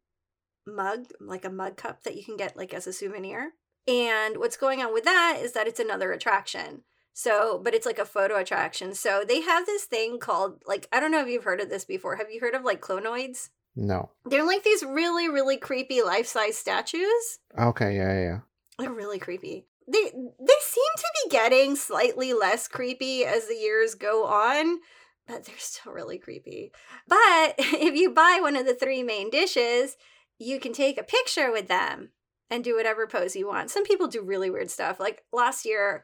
mug, 0.66 1.06
like 1.20 1.46
a 1.46 1.50
mug 1.50 1.78
cup 1.78 2.04
that 2.04 2.16
you 2.16 2.24
can 2.24 2.38
get 2.38 2.58
like 2.58 2.74
as 2.74 2.88
a 2.88 2.94
souvenir. 2.94 3.54
And 3.88 4.38
what's 4.38 4.58
going 4.58 4.82
on 4.82 4.94
with 4.94 5.06
that 5.06 5.40
is 5.42 5.54
that 5.54 5.68
it's 5.68 5.80
another 5.80 6.12
attraction. 6.12 6.84
So, 7.18 7.60
but 7.64 7.74
it's 7.74 7.88
like 7.88 7.98
a 7.98 8.06
photo 8.06 8.38
attraction. 8.38 8.94
So 8.94 9.24
they 9.28 9.42
have 9.42 9.66
this 9.66 9.86
thing 9.86 10.20
called 10.20 10.62
like 10.68 10.88
I 10.92 11.00
don't 11.00 11.10
know 11.10 11.24
if 11.24 11.28
you've 11.28 11.46
heard 11.46 11.60
of 11.60 11.68
this 11.68 11.84
before. 11.84 12.18
Have 12.18 12.30
you 12.30 12.40
heard 12.40 12.54
of 12.54 12.64
like 12.64 12.80
clonoids? 12.80 13.50
No. 13.76 14.12
They're 14.26 14.46
like 14.46 14.64
these 14.64 14.84
really 14.84 15.28
really 15.28 15.58
creepy 15.58 16.04
life-size 16.04 16.56
statues. 16.56 17.40
Okay, 17.60 17.96
yeah, 17.96 18.14
yeah, 18.14 18.22
yeah. 18.22 18.40
They're 18.78 18.94
really 18.94 19.18
creepy. 19.18 19.66
They 19.92 20.12
they 20.12 20.60
seem 20.62 20.92
to 20.96 21.12
be 21.24 21.32
getting 21.32 21.76
slightly 21.76 22.34
less 22.34 22.68
creepy 22.68 23.26
as 23.26 23.48
the 23.48 23.56
years 23.56 23.96
go 23.96 24.28
on, 24.28 24.78
but 25.26 25.44
they're 25.44 25.56
still 25.58 25.94
really 25.94 26.20
creepy. 26.20 26.72
But 27.08 27.56
if 27.58 27.96
you 27.96 28.14
buy 28.14 28.38
one 28.40 28.56
of 28.56 28.68
the 28.68 28.76
three 28.76 29.02
main 29.02 29.32
dishes, 29.32 29.98
you 30.38 30.60
can 30.60 30.72
take 30.72 31.00
a 31.00 31.04
picture 31.04 31.52
with 31.52 31.68
them 31.68 32.12
and 32.52 32.64
do 32.64 32.76
whatever 32.76 33.08
pose 33.08 33.36
you 33.36 33.48
want. 33.48 33.72
Some 33.72 33.86
people 33.86 34.08
do 34.08 34.22
really 34.22 34.52
weird 34.52 34.70
stuff. 34.70 35.00
Like 35.00 35.24
last 35.34 35.66
year, 35.66 36.04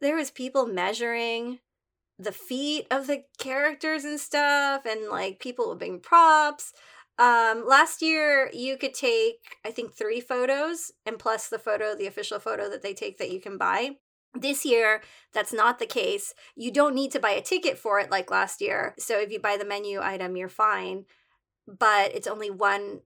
there 0.00 0.16
was 0.16 0.30
people 0.30 0.66
measuring 0.66 1.58
the 2.18 2.32
feet 2.32 2.86
of 2.90 3.06
the 3.06 3.24
characters 3.38 4.04
and 4.04 4.18
stuff 4.18 4.82
and 4.84 5.08
like 5.08 5.38
people 5.38 5.74
big 5.76 6.02
props. 6.02 6.72
Um 7.18 7.64
last 7.66 8.02
year 8.02 8.50
you 8.52 8.76
could 8.76 8.94
take 8.94 9.56
i 9.64 9.70
think 9.70 9.92
three 9.92 10.20
photos 10.20 10.92
and 11.04 11.18
plus 11.18 11.48
the 11.48 11.58
photo 11.58 11.94
the 11.96 12.06
official 12.06 12.38
photo 12.38 12.68
that 12.70 12.82
they 12.82 12.94
take 12.94 13.18
that 13.18 13.30
you 13.30 13.40
can 13.40 13.58
buy. 13.58 13.96
This 14.34 14.64
year 14.64 15.02
that's 15.32 15.52
not 15.52 15.78
the 15.78 15.86
case. 15.86 16.34
You 16.56 16.70
don't 16.72 16.94
need 16.94 17.12
to 17.12 17.20
buy 17.20 17.30
a 17.30 17.42
ticket 17.42 17.78
for 17.78 17.98
it 18.00 18.10
like 18.10 18.30
last 18.30 18.60
year. 18.60 18.94
So 18.98 19.18
if 19.20 19.30
you 19.30 19.40
buy 19.40 19.56
the 19.56 19.64
menu 19.64 20.00
item 20.00 20.36
you're 20.36 20.48
fine. 20.48 21.04
But 21.66 22.14
it's 22.14 22.26
only 22.26 22.50
one 22.50 23.00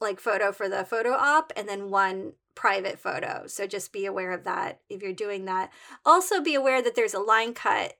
like 0.00 0.20
photo 0.20 0.52
for 0.52 0.68
the 0.68 0.84
photo 0.84 1.12
op 1.12 1.52
and 1.56 1.68
then 1.68 1.90
one 1.90 2.32
private 2.54 2.98
photo. 2.98 3.44
So 3.46 3.66
just 3.66 3.92
be 3.92 4.06
aware 4.06 4.32
of 4.32 4.44
that 4.44 4.80
if 4.88 5.02
you're 5.02 5.12
doing 5.12 5.44
that. 5.46 5.70
Also, 6.04 6.42
be 6.42 6.54
aware 6.54 6.82
that 6.82 6.94
there's 6.94 7.14
a 7.14 7.20
line 7.20 7.54
cut. 7.54 7.94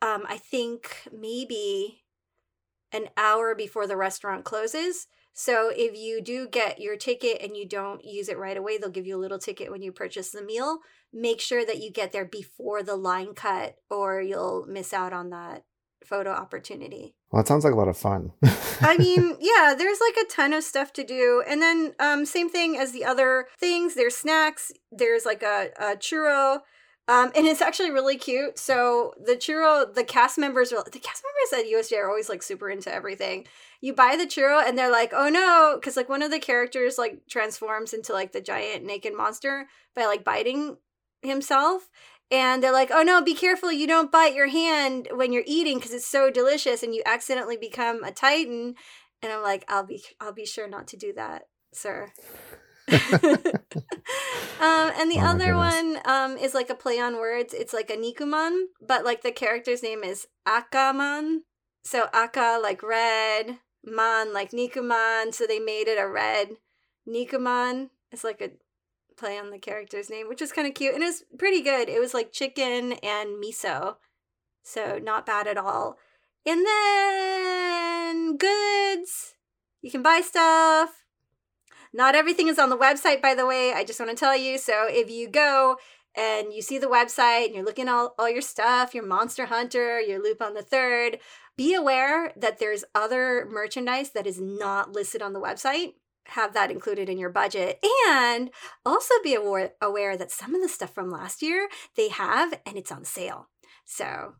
Um, 0.00 0.24
I 0.28 0.38
think 0.38 1.08
maybe 1.12 2.02
an 2.92 3.08
hour 3.16 3.54
before 3.54 3.86
the 3.86 3.96
restaurant 3.96 4.44
closes. 4.44 5.08
So 5.32 5.72
if 5.74 5.96
you 5.96 6.22
do 6.22 6.48
get 6.48 6.80
your 6.80 6.96
ticket 6.96 7.42
and 7.42 7.56
you 7.56 7.68
don't 7.68 8.04
use 8.04 8.28
it 8.28 8.38
right 8.38 8.56
away, 8.56 8.78
they'll 8.78 8.90
give 8.90 9.06
you 9.06 9.16
a 9.16 9.20
little 9.20 9.38
ticket 9.38 9.70
when 9.70 9.82
you 9.82 9.90
purchase 9.90 10.30
the 10.30 10.42
meal. 10.42 10.78
Make 11.12 11.40
sure 11.40 11.66
that 11.66 11.82
you 11.82 11.90
get 11.90 12.12
there 12.12 12.24
before 12.24 12.84
the 12.84 12.94
line 12.94 13.34
cut 13.34 13.76
or 13.90 14.20
you'll 14.20 14.64
miss 14.68 14.92
out 14.92 15.12
on 15.12 15.30
that 15.30 15.64
photo 16.04 16.30
opportunity. 16.30 17.14
Well, 17.30 17.42
it 17.42 17.48
sounds 17.48 17.64
like 17.64 17.74
a 17.74 17.76
lot 17.76 17.88
of 17.88 17.96
fun. 17.96 18.32
I 18.80 18.96
mean, 18.98 19.36
yeah, 19.40 19.74
there's 19.76 19.98
like 20.00 20.24
a 20.24 20.28
ton 20.30 20.52
of 20.52 20.64
stuff 20.64 20.92
to 20.94 21.04
do. 21.04 21.42
And 21.48 21.60
then 21.60 21.94
um 21.98 22.24
same 22.26 22.48
thing 22.48 22.76
as 22.76 22.92
the 22.92 23.04
other 23.04 23.46
things, 23.58 23.94
there's 23.94 24.16
snacks, 24.16 24.72
there's 24.92 25.24
like 25.24 25.42
a, 25.42 25.70
a 25.78 25.96
churro 25.96 26.60
Um, 27.06 27.32
and 27.36 27.46
it's 27.46 27.60
actually 27.60 27.90
really 27.90 28.16
cute. 28.16 28.58
So 28.58 29.12
the 29.22 29.36
churro, 29.36 29.92
the 29.92 30.04
cast 30.04 30.38
members 30.38 30.72
are 30.72 30.82
the 30.84 30.98
cast 30.98 31.22
members 31.22 31.66
at 31.66 31.70
USJ 31.70 31.98
are 31.98 32.08
always 32.08 32.30
like 32.30 32.42
super 32.42 32.70
into 32.70 32.92
everything. 32.92 33.46
You 33.82 33.92
buy 33.92 34.16
the 34.16 34.24
churro 34.26 34.66
and 34.66 34.78
they're 34.78 34.90
like, 34.90 35.12
oh 35.12 35.28
no, 35.28 35.76
because 35.78 35.96
like 35.96 36.08
one 36.08 36.22
of 36.22 36.30
the 36.30 36.38
characters 36.38 36.96
like 36.96 37.20
transforms 37.28 37.92
into 37.92 38.12
like 38.14 38.32
the 38.32 38.40
giant 38.40 38.84
naked 38.84 39.14
monster 39.14 39.66
by 39.94 40.06
like 40.06 40.24
biting 40.24 40.78
himself. 41.20 41.90
And 42.30 42.62
they're 42.62 42.72
like, 42.72 42.90
oh 42.92 43.02
no, 43.02 43.22
be 43.22 43.34
careful, 43.34 43.70
you 43.70 43.86
don't 43.86 44.10
bite 44.10 44.34
your 44.34 44.48
hand 44.48 45.08
when 45.12 45.32
you're 45.32 45.44
eating 45.46 45.78
because 45.78 45.92
it's 45.92 46.06
so 46.06 46.30
delicious 46.30 46.82
and 46.82 46.94
you 46.94 47.02
accidentally 47.06 47.56
become 47.56 48.02
a 48.02 48.10
titan. 48.10 48.74
And 49.22 49.32
I'm 49.32 49.42
like, 49.42 49.64
I'll 49.68 49.86
be 49.86 50.02
I'll 50.20 50.32
be 50.32 50.46
sure 50.46 50.68
not 50.68 50.88
to 50.88 50.96
do 50.96 51.12
that, 51.14 51.42
sir. 51.72 52.12
um, 52.92 53.00
and 54.60 55.10
the 55.10 55.18
Oh 55.18 55.26
other 55.26 55.54
one 55.54 55.98
um, 56.04 56.36
is 56.36 56.52
like 56.52 56.68
a 56.68 56.74
play 56.74 56.98
on 56.98 57.16
words. 57.16 57.54
It's 57.54 57.72
like 57.72 57.90
a 57.90 57.96
Nikuman, 57.96 58.64
but 58.86 59.04
like 59.04 59.22
the 59.22 59.32
character's 59.32 59.82
name 59.82 60.04
is 60.04 60.26
Akaman. 60.46 61.38
So 61.84 62.08
Aka 62.12 62.58
like 62.62 62.82
red, 62.82 63.58
Man 63.82 64.32
like 64.32 64.50
Nikuman. 64.50 65.32
So 65.34 65.46
they 65.46 65.58
made 65.58 65.88
it 65.88 65.98
a 65.98 66.08
red 66.08 66.56
Nikuman. 67.08 67.90
It's 68.12 68.24
like 68.24 68.40
a 68.40 68.50
play 69.16 69.38
on 69.38 69.50
the 69.50 69.58
character's 69.58 70.10
name, 70.10 70.28
which 70.28 70.42
is 70.42 70.52
kind 70.52 70.66
of 70.66 70.74
cute 70.74 70.94
and 70.94 71.02
it 71.02 71.06
was 71.06 71.24
pretty 71.38 71.62
good. 71.62 71.88
It 71.88 72.00
was 72.00 72.14
like 72.14 72.32
chicken 72.32 72.92
and 73.02 73.42
miso, 73.42 73.96
so 74.62 74.98
not 75.02 75.26
bad 75.26 75.46
at 75.46 75.58
all. 75.58 75.98
And 76.46 76.64
then 76.66 78.36
goods. 78.36 79.34
You 79.80 79.90
can 79.90 80.02
buy 80.02 80.20
stuff. 80.22 81.04
Not 81.92 82.14
everything 82.14 82.48
is 82.48 82.58
on 82.58 82.70
the 82.70 82.76
website, 82.76 83.22
by 83.22 83.34
the 83.34 83.46
way. 83.46 83.72
I 83.72 83.84
just 83.84 84.00
want 84.00 84.10
to 84.10 84.16
tell 84.16 84.36
you. 84.36 84.58
So 84.58 84.86
if 84.88 85.10
you 85.10 85.28
go 85.28 85.76
and 86.16 86.52
you 86.52 86.60
see 86.60 86.78
the 86.78 86.86
website 86.86 87.46
and 87.46 87.54
you're 87.54 87.64
looking 87.64 87.88
at 87.88 87.94
all, 87.94 88.14
all 88.18 88.28
your 88.28 88.42
stuff, 88.42 88.94
your 88.94 89.06
Monster 89.06 89.46
Hunter, 89.46 90.00
your 90.00 90.22
Lupin 90.22 90.54
the 90.54 90.62
Third, 90.62 91.18
be 91.56 91.74
aware 91.74 92.32
that 92.36 92.58
there's 92.58 92.84
other 92.94 93.46
merchandise 93.48 94.10
that 94.10 94.26
is 94.26 94.40
not 94.40 94.92
listed 94.92 95.22
on 95.22 95.32
the 95.32 95.40
website. 95.40 95.94
Have 96.28 96.54
that 96.54 96.70
included 96.70 97.08
in 97.08 97.18
your 97.18 97.30
budget. 97.30 97.78
And 98.08 98.50
also 98.84 99.14
be 99.22 99.34
aware, 99.34 99.72
aware 99.80 100.16
that 100.16 100.30
some 100.30 100.54
of 100.54 100.62
the 100.62 100.68
stuff 100.68 100.94
from 100.94 101.10
last 101.10 101.42
year 101.42 101.68
they 101.96 102.08
have 102.08 102.54
and 102.66 102.76
it's 102.76 102.92
on 102.92 103.04
sale. 103.04 103.48
So 103.84 104.34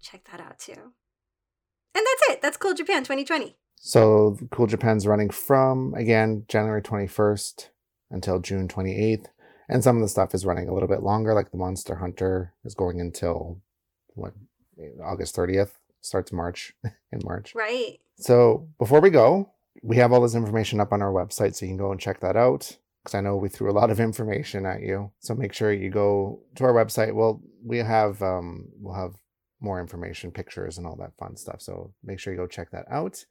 check 0.00 0.28
that 0.30 0.40
out 0.40 0.58
too. 0.58 0.92
And 1.94 2.06
that's 2.06 2.30
it. 2.30 2.42
That's 2.42 2.56
Cool 2.56 2.74
Japan 2.74 3.02
2020. 3.02 3.56
So 3.76 4.36
Cool 4.50 4.66
Japan's 4.66 5.06
running 5.06 5.30
from 5.30 5.94
again 5.94 6.44
January 6.48 6.82
21st 6.82 7.68
until 8.10 8.40
June 8.40 8.68
28th, 8.68 9.26
and 9.68 9.84
some 9.84 9.96
of 9.96 10.02
the 10.02 10.08
stuff 10.08 10.34
is 10.34 10.46
running 10.46 10.68
a 10.68 10.74
little 10.74 10.88
bit 10.88 11.02
longer. 11.02 11.34
Like 11.34 11.50
the 11.50 11.58
Monster 11.58 11.96
Hunter 11.96 12.54
is 12.64 12.74
going 12.74 13.00
until 13.00 13.60
what 14.14 14.34
August 15.04 15.36
30th. 15.36 15.70
Starts 16.00 16.32
March 16.32 16.74
in 16.84 17.20
March. 17.24 17.54
Right. 17.56 17.98
So 18.16 18.68
before 18.78 19.00
we 19.00 19.10
go, 19.10 19.50
we 19.82 19.96
have 19.96 20.12
all 20.12 20.20
this 20.20 20.34
information 20.34 20.80
up 20.80 20.92
on 20.92 21.02
our 21.02 21.12
website, 21.12 21.54
so 21.54 21.64
you 21.64 21.70
can 21.70 21.78
go 21.78 21.92
and 21.92 22.00
check 22.00 22.20
that 22.20 22.36
out. 22.36 22.76
Because 23.02 23.14
I 23.14 23.20
know 23.20 23.36
we 23.36 23.48
threw 23.48 23.70
a 23.70 23.72
lot 23.72 23.90
of 23.90 24.00
information 24.08 24.66
at 24.66 24.82
you, 24.82 25.12
so 25.20 25.34
make 25.34 25.52
sure 25.52 25.72
you 25.72 25.90
go 25.90 26.40
to 26.56 26.64
our 26.64 26.72
website. 26.72 27.14
Well, 27.14 27.40
we 27.64 27.78
have 27.78 28.22
um, 28.22 28.68
we'll 28.80 28.94
have 28.94 29.14
more 29.60 29.80
information, 29.80 30.30
pictures, 30.30 30.78
and 30.78 30.86
all 30.86 30.96
that 30.96 31.16
fun 31.18 31.36
stuff. 31.36 31.60
So 31.60 31.92
make 32.04 32.20
sure 32.20 32.32
you 32.32 32.38
go 32.38 32.46
check 32.46 32.70
that 32.70 32.86
out. 32.90 33.24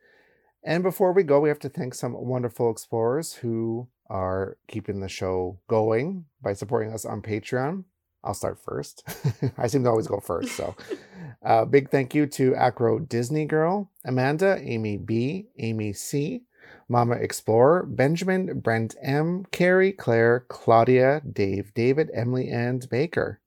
And 0.64 0.84
before 0.84 1.14
we 1.14 1.24
go, 1.24 1.40
we 1.40 1.50
have 1.50 1.60
to 1.60 1.70
thank 1.70 1.94
some 1.94 2.14
wonderful 2.14 2.70
explorers 2.70 3.34
who 3.34 3.88
are 4.10 4.58
keeping 4.68 5.00
the 5.00 5.10
show 5.10 5.60
going 5.68 6.26
by 6.42 6.54
supporting 6.54 6.94
us 6.94 7.06
on 7.06 7.22
Patreon. 7.22 7.86
I'll 8.24 8.34
start 8.34 8.60
first. 8.64 9.04
I 9.58 9.68
seem 9.68 9.84
to 9.84 9.90
always 9.90 10.08
go 10.08 10.20
first. 10.20 10.50
So, 10.56 10.76
uh, 11.44 11.66
big 11.66 11.90
thank 11.90 12.14
you 12.14 12.26
to 12.28 12.56
Acro 12.56 13.00
Disney 13.00 13.46
Girl, 13.46 13.90
Amanda, 14.04 14.60
Amy 14.62 14.98
B, 14.98 15.48
Amy 15.60 15.94
C, 15.94 16.44
Mama 16.90 17.16
Explorer, 17.16 17.86
Benjamin, 17.86 18.60
Brent 18.60 18.96
M, 19.02 19.46
Carrie, 19.52 19.92
Claire, 19.92 20.46
Claudia, 20.48 21.22
Dave, 21.32 21.74
David, 21.74 22.10
Emily, 22.14 22.50
and 22.50 22.88
Baker. 22.90 23.40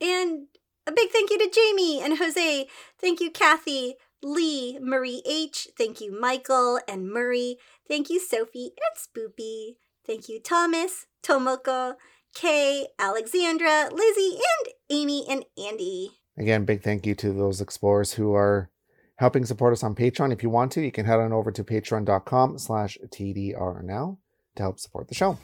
And 0.00 0.46
a 0.86 0.92
big 0.92 1.10
thank 1.10 1.30
you 1.30 1.38
to 1.38 1.50
Jamie 1.50 2.02
and 2.02 2.18
Jose. 2.18 2.66
Thank 2.98 3.20
you, 3.20 3.30
Kathy, 3.30 3.94
Lee, 4.22 4.78
Marie 4.80 5.22
H. 5.26 5.68
Thank 5.76 6.00
you, 6.00 6.18
Michael 6.18 6.80
and 6.88 7.10
Murray. 7.10 7.56
Thank 7.88 8.10
you, 8.10 8.20
Sophie 8.20 8.72
and 8.76 8.96
Spoopy. 8.96 9.76
Thank 10.06 10.28
you, 10.28 10.40
Thomas, 10.40 11.06
Tomoko, 11.22 11.94
Kay, 12.34 12.88
Alexandra, 12.98 13.88
Lizzie, 13.92 14.36
and 14.36 14.74
Amy 14.90 15.24
and 15.28 15.44
Andy. 15.56 16.10
Again, 16.36 16.64
big 16.64 16.82
thank 16.82 17.06
you 17.06 17.14
to 17.14 17.32
those 17.32 17.60
explorers 17.60 18.14
who 18.14 18.34
are 18.34 18.70
helping 19.16 19.44
support 19.44 19.72
us 19.72 19.84
on 19.84 19.94
Patreon. 19.94 20.32
If 20.32 20.42
you 20.42 20.50
want 20.50 20.72
to, 20.72 20.82
you 20.82 20.90
can 20.90 21.06
head 21.06 21.20
on 21.20 21.32
over 21.32 21.52
to 21.52 21.62
patreon.com 21.62 22.58
slash 22.58 22.98
TDR 23.08 23.82
now 23.84 24.18
to 24.56 24.62
help 24.62 24.80
support 24.80 25.08
the 25.08 25.14
show. 25.14 25.38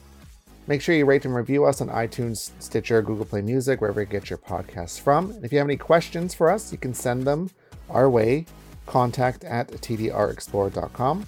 Make 0.66 0.82
sure 0.82 0.94
you 0.94 1.04
rate 1.04 1.24
and 1.24 1.34
review 1.34 1.64
us 1.64 1.80
on 1.80 1.88
iTunes, 1.88 2.50
Stitcher, 2.58 3.02
Google 3.02 3.24
Play 3.24 3.42
Music, 3.42 3.80
wherever 3.80 4.00
you 4.00 4.06
get 4.06 4.28
your 4.28 4.38
podcasts 4.38 5.00
from. 5.00 5.30
And 5.30 5.44
if 5.44 5.52
you 5.52 5.58
have 5.58 5.66
any 5.66 5.76
questions 5.76 6.34
for 6.34 6.50
us, 6.50 6.70
you 6.70 6.78
can 6.78 6.94
send 6.94 7.24
them 7.24 7.50
our 7.88 8.10
way, 8.10 8.46
contact 8.86 9.44
at 9.44 9.68
tdrexplorer.com. 9.68 11.26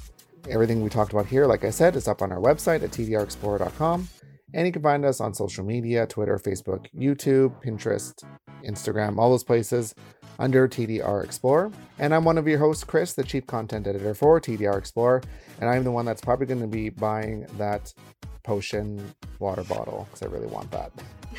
Everything 0.48 0.82
we 0.82 0.90
talked 0.90 1.12
about 1.12 1.26
here, 1.26 1.46
like 1.46 1.64
I 1.64 1.70
said, 1.70 1.96
is 1.96 2.08
up 2.08 2.20
on 2.20 2.32
our 2.32 2.38
website 2.38 2.82
at 2.82 2.90
tdrexplorer.com. 2.90 4.08
And 4.54 4.66
you 4.66 4.72
can 4.72 4.82
find 4.82 5.04
us 5.04 5.20
on 5.20 5.34
social 5.34 5.64
media 5.64 6.06
Twitter, 6.06 6.38
Facebook, 6.38 6.86
mm-hmm. 6.94 7.02
YouTube, 7.02 7.62
Pinterest, 7.64 8.22
Instagram, 8.64 9.18
all 9.18 9.30
those 9.30 9.44
places 9.44 9.94
under 10.38 10.68
TDR 10.68 11.24
Explorer. 11.24 11.70
And 11.98 12.14
I'm 12.14 12.24
one 12.24 12.38
of 12.38 12.46
your 12.46 12.58
hosts, 12.58 12.84
Chris, 12.84 13.14
the 13.14 13.22
chief 13.22 13.46
content 13.46 13.86
editor 13.86 14.14
for 14.14 14.40
TDR 14.40 14.76
Explorer. 14.76 15.22
And 15.60 15.68
I'm 15.68 15.84
the 15.84 15.92
one 15.92 16.04
that's 16.04 16.20
probably 16.20 16.46
going 16.46 16.60
to 16.60 16.66
be 16.66 16.90
buying 16.90 17.46
that 17.58 17.92
potion 18.42 19.14
water 19.38 19.62
bottle 19.64 20.06
because 20.10 20.22
I 20.22 20.30
really 20.30 20.48
want 20.48 20.70
that. 20.72 20.92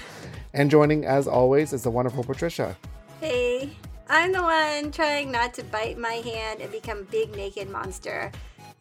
and 0.54 0.72
joining, 0.72 1.06
as 1.06 1.28
always, 1.28 1.74
is 1.74 1.84
the 1.84 1.92
wonderful 1.92 2.24
Patricia. 2.24 2.76
Hey, 3.20 3.70
I'm 4.10 4.32
the 4.32 4.44
one 4.44 4.92
trying 4.92 5.32
not 5.32 5.54
to 5.56 5.64
bite 5.64 5.98
my 5.98 6.14
hand 6.14 6.62
and 6.62 6.72
become 6.72 7.00
a 7.00 7.04
big 7.04 7.36
naked 7.36 7.70
monster 7.70 8.32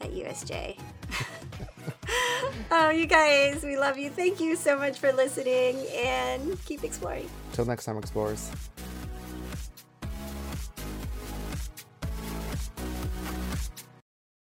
at 0.01 0.11
USJ. 0.11 0.79
oh, 2.71 2.91
you 2.91 3.07
guys, 3.07 3.63
we 3.63 3.77
love 3.77 3.99
you. 3.99 4.11
Thank 4.11 4.41
you 4.41 4.57
so 4.57 4.77
much 4.77 4.99
for 4.99 5.13
listening 5.13 5.87
and 5.95 6.63
keep 6.65 6.85
exploring. 6.85 7.29
Till 7.53 7.65
next 7.65 7.85
time, 7.85 7.99
Explorers. 7.99 8.51